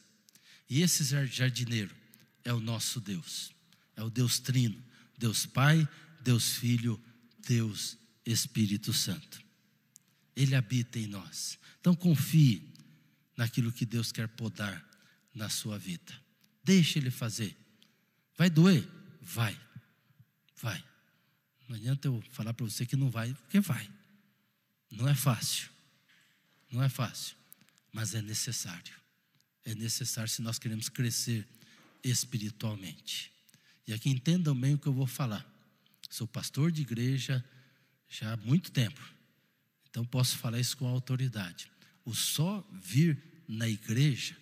E 0.69 0.83
esse 0.83 1.05
jardineiro 1.27 1.95
é 2.43 2.53
o 2.53 2.59
nosso 2.59 3.01
Deus, 3.01 3.53
é 3.95 4.03
o 4.03 4.11
Deus 4.11 4.41
Trino, 4.41 4.83
Deus 5.17 5.47
Pai, 5.47 5.89
Deus 6.23 6.57
Filho, 6.57 7.01
Deus 7.47 7.97
Espírito 8.25 8.93
Santo. 8.93 9.41
Ele 10.35 10.55
habita 10.55 10.99
em 10.99 11.07
nós. 11.07 11.59
Então 11.81 11.95
confie 11.95 12.75
naquilo 13.37 13.73
que 13.73 13.87
Deus 13.87 14.13
quer 14.13 14.29
podar 14.29 14.85
na 15.35 15.49
sua 15.49 15.79
vida. 15.79 16.13
Deixe 16.65 16.99
Ele 16.99 17.11
fazer. 17.11 17.57
Vai 18.37 18.51
doer? 18.51 18.87
Vai. 19.23 19.59
Vai. 20.61 20.85
Não 21.69 21.77
adianta 21.77 22.09
eu 22.09 22.23
falar 22.31 22.55
para 22.55 22.65
você 22.65 22.85
que 22.85 22.97
não 22.97 23.11
vai, 23.11 23.33
porque 23.35 23.61
vai. 23.61 23.91
Não 24.91 25.09
é 25.09 25.15
fácil. 25.15 25.69
Não 26.71 26.83
é 26.83 26.89
fácil. 26.89 27.37
Mas 27.93 28.15
é 28.15 28.23
necessário. 28.23 28.95
É 29.65 29.75
necessário 29.75 30.31
se 30.31 30.43
nós 30.43 30.59
queremos 30.59 30.89
crescer 30.89 31.47
espiritualmente. 32.03 33.33
E 33.87 33.93
aqui 33.93 34.11
entendam 34.11 34.55
bem 34.55 34.75
o 34.75 34.79
que 34.79 34.87
eu 34.87 34.93
vou 34.93 35.07
falar. 35.07 35.47
Sou 36.11 36.27
pastor 36.27 36.73
de 36.73 36.83
igreja 36.83 37.45
já 38.09 38.33
há 38.33 38.37
muito 38.37 38.71
tempo. 38.71 39.01
Então 39.89 40.05
posso 40.05 40.37
falar 40.39 40.61
isso 40.61 40.77
com 40.77 40.87
autoridade. 40.87 41.71
O 42.05 42.15
só 42.15 42.67
vir 42.73 43.23
na 43.49 43.69
igreja 43.69 44.37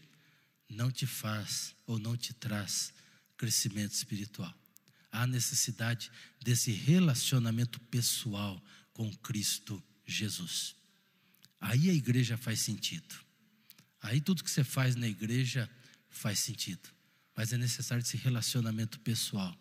não 0.68 0.90
te 0.90 1.06
faz 1.06 1.74
ou 1.86 1.98
não 1.98 2.16
te 2.16 2.32
traz 2.32 2.92
crescimento 3.36 3.92
espiritual. 3.92 4.52
Há 5.10 5.26
necessidade 5.26 6.10
desse 6.42 6.72
relacionamento 6.72 7.78
pessoal 7.80 8.60
com 8.92 9.14
Cristo 9.16 9.82
Jesus. 10.06 10.74
Aí 11.60 11.88
a 11.88 11.94
igreja 11.94 12.36
faz 12.36 12.60
sentido. 12.60 13.14
Aí 14.00 14.20
tudo 14.20 14.42
que 14.42 14.50
você 14.50 14.64
faz 14.64 14.96
na 14.96 15.08
igreja 15.08 15.70
faz 16.08 16.38
sentido. 16.38 16.88
Mas 17.36 17.52
é 17.52 17.58
necessário 17.58 18.02
esse 18.02 18.16
relacionamento 18.16 18.98
pessoal 19.00 19.56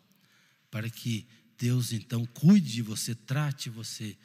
para 0.69 0.89
que 0.89 1.26
Deus 1.57 1.93
então 1.93 2.26
cuide 2.26 2.71
de 2.74 2.82
você, 2.82 3.15
trate 3.15 3.69
você, 3.69 4.17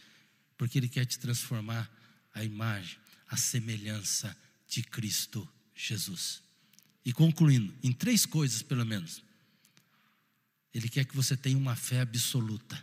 porque 0.57 0.79
Ele 0.79 0.89
quer 0.89 1.05
te 1.05 1.19
transformar 1.19 1.91
a 2.35 2.43
imagem, 2.45 2.99
a 3.29 3.37
semelhança 3.37 4.37
de 4.67 4.83
Cristo 4.83 5.49
Jesus. 5.75 6.43
E 7.05 7.13
concluindo, 7.13 7.75
em 7.83 7.93
três 7.93 8.27
coisas 8.27 8.63
pelo 8.63 8.85
menos. 8.85 9.23
Ele 10.75 10.89
quer 10.89 11.05
que 11.05 11.17
você 11.17 11.37
tenha 11.37 11.57
uma 11.57 11.75
fé 11.75 12.01
absoluta. 12.01 12.83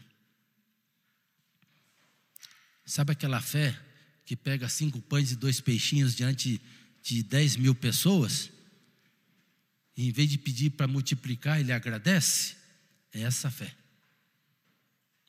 Sabe 2.86 3.11
aquela 3.11 3.41
fé 3.41 3.80
que 4.26 4.36
pega 4.36 4.68
cinco 4.70 5.01
pães 5.01 5.32
e 5.32 5.36
dois 5.36 5.59
peixinhos 5.59 6.16
diante 6.16 6.61
de 7.03 7.24
dez 7.24 7.55
mil 7.55 7.76
pessoas? 7.76 8.51
E 9.96 10.08
em 10.08 10.12
vez 10.12 10.30
de 10.30 10.38
pedir 10.38 10.72
para 10.72 10.88
multiplicar, 10.88 11.60
ele 11.60 11.72
agradece? 11.72 12.56
É 13.14 13.22
essa 13.22 13.50
fé. 13.50 13.74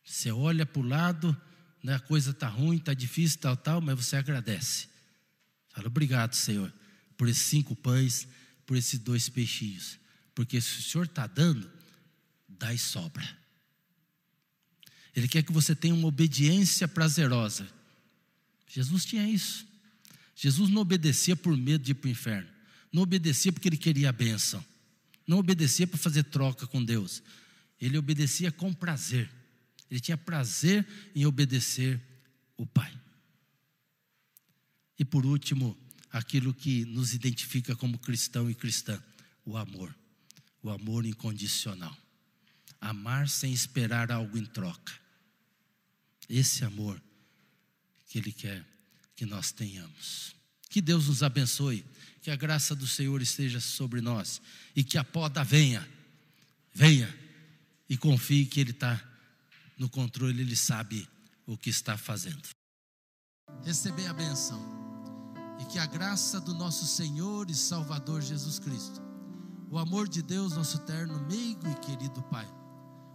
Você 0.04 0.30
olha 0.30 0.64
para 0.64 0.80
o 0.80 0.84
lado, 0.84 1.36
né, 1.82 1.94
a 1.94 2.00
coisa 2.00 2.30
está 2.30 2.48
ruim, 2.48 2.76
está 2.76 2.94
difícil, 2.94 3.38
tal, 3.38 3.56
tal, 3.56 3.80
mas 3.80 3.96
você 3.96 4.16
agradece. 4.16 4.88
Fala, 5.70 5.86
obrigado, 5.88 6.34
Senhor, 6.34 6.72
por 7.16 7.28
esses 7.28 7.42
cinco 7.42 7.76
pães, 7.76 8.26
por 8.66 8.76
esses 8.76 8.98
dois 8.98 9.28
peixinhos. 9.28 9.98
Porque 10.34 10.60
se 10.60 10.80
o 10.80 10.82
Senhor 10.82 11.04
está 11.04 11.26
dando, 11.26 11.70
dá 12.48 12.72
e 12.72 12.78
sobra. 12.78 13.26
Ele 15.14 15.28
quer 15.28 15.42
que 15.42 15.52
você 15.52 15.74
tenha 15.74 15.94
uma 15.94 16.08
obediência 16.08 16.86
prazerosa. 16.86 17.66
Jesus 18.68 19.04
tinha 19.04 19.28
isso. 19.28 19.66
Jesus 20.34 20.68
não 20.68 20.82
obedecia 20.82 21.34
por 21.34 21.56
medo 21.56 21.82
de 21.82 21.92
ir 21.92 21.94
para 21.94 22.08
o 22.08 22.10
inferno. 22.10 22.55
Não 22.92 23.02
obedecia 23.02 23.52
porque 23.52 23.68
ele 23.68 23.76
queria 23.76 24.08
a 24.08 24.12
bênção. 24.12 24.64
Não 25.26 25.38
obedecia 25.38 25.86
para 25.86 25.98
fazer 25.98 26.24
troca 26.24 26.66
com 26.66 26.84
Deus. 26.84 27.22
Ele 27.80 27.98
obedecia 27.98 28.50
com 28.50 28.72
prazer. 28.72 29.30
Ele 29.90 30.00
tinha 30.00 30.16
prazer 30.16 30.86
em 31.14 31.26
obedecer 31.26 32.00
o 32.56 32.66
Pai. 32.66 32.92
E 34.98 35.04
por 35.04 35.26
último, 35.26 35.76
aquilo 36.10 36.54
que 36.54 36.84
nos 36.86 37.12
identifica 37.12 37.76
como 37.76 37.98
cristão 37.98 38.50
e 38.50 38.54
cristã: 38.54 39.02
o 39.44 39.56
amor. 39.56 39.94
O 40.62 40.70
amor 40.70 41.04
incondicional. 41.04 41.96
Amar 42.80 43.28
sem 43.28 43.52
esperar 43.52 44.10
algo 44.10 44.36
em 44.38 44.44
troca. 44.44 44.92
Esse 46.28 46.64
amor 46.64 47.00
que 48.08 48.18
Ele 48.18 48.32
quer 48.32 48.64
que 49.14 49.24
nós 49.24 49.52
tenhamos. 49.52 50.34
Que 50.68 50.80
Deus 50.80 51.06
nos 51.08 51.22
abençoe, 51.22 51.84
que 52.26 52.30
a 52.32 52.34
graça 52.34 52.74
do 52.74 52.88
Senhor 52.88 53.22
esteja 53.22 53.60
sobre 53.60 54.00
nós 54.00 54.42
e 54.74 54.82
que 54.82 54.98
a 54.98 55.04
poda 55.04 55.44
venha, 55.44 55.88
venha 56.74 57.08
e 57.88 57.96
confie 57.96 58.44
que 58.44 58.58
Ele 58.58 58.72
está 58.72 59.00
no 59.78 59.88
controle, 59.88 60.40
Ele 60.40 60.56
sabe 60.56 61.08
o 61.46 61.56
que 61.56 61.70
está 61.70 61.96
fazendo. 61.96 62.42
Receber 63.62 64.08
a 64.08 64.12
benção 64.12 64.60
e 65.60 65.66
que 65.66 65.78
a 65.78 65.86
graça 65.86 66.40
do 66.40 66.52
nosso 66.52 66.84
Senhor 66.84 67.48
e 67.48 67.54
Salvador 67.54 68.20
Jesus 68.20 68.58
Cristo, 68.58 69.00
o 69.70 69.78
amor 69.78 70.08
de 70.08 70.20
Deus, 70.20 70.56
nosso 70.56 70.78
eterno, 70.78 71.24
meigo 71.28 71.68
e 71.70 71.74
querido 71.76 72.20
Pai, 72.24 72.52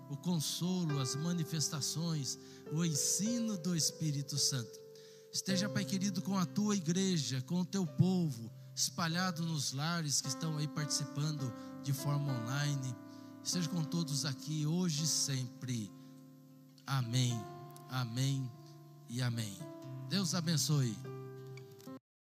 o 0.10 0.16
consolo, 0.16 1.02
as 1.02 1.18
manifestações, 1.18 2.40
o 2.72 2.86
ensino 2.86 3.58
do 3.58 3.76
Espírito 3.76 4.38
Santo. 4.38 4.80
Esteja, 5.34 5.68
Pai 5.68 5.84
querido, 5.84 6.22
com 6.22 6.38
a 6.38 6.46
tua 6.46 6.78
igreja, 6.78 7.42
com 7.42 7.60
o 7.60 7.66
teu 7.66 7.86
povo, 7.86 8.50
espalhado 8.82 9.46
nos 9.46 9.74
lares 9.74 10.22
que 10.22 10.28
estão 10.28 10.58
aí 10.58 10.68
participando 10.68 11.54
de 11.84 11.94
forma 11.94 12.34
online. 12.34 12.96
Esteja 13.44 13.70
com 13.70 13.84
todos 13.84 14.26
aqui 14.26 14.66
hoje 14.66 15.04
e 15.04 15.08
sempre. 15.08 15.92
Amém, 16.86 17.40
amém 17.90 18.52
e 19.08 19.22
amém. 19.22 19.56
Deus 20.10 20.34
abençoe. 20.34 20.98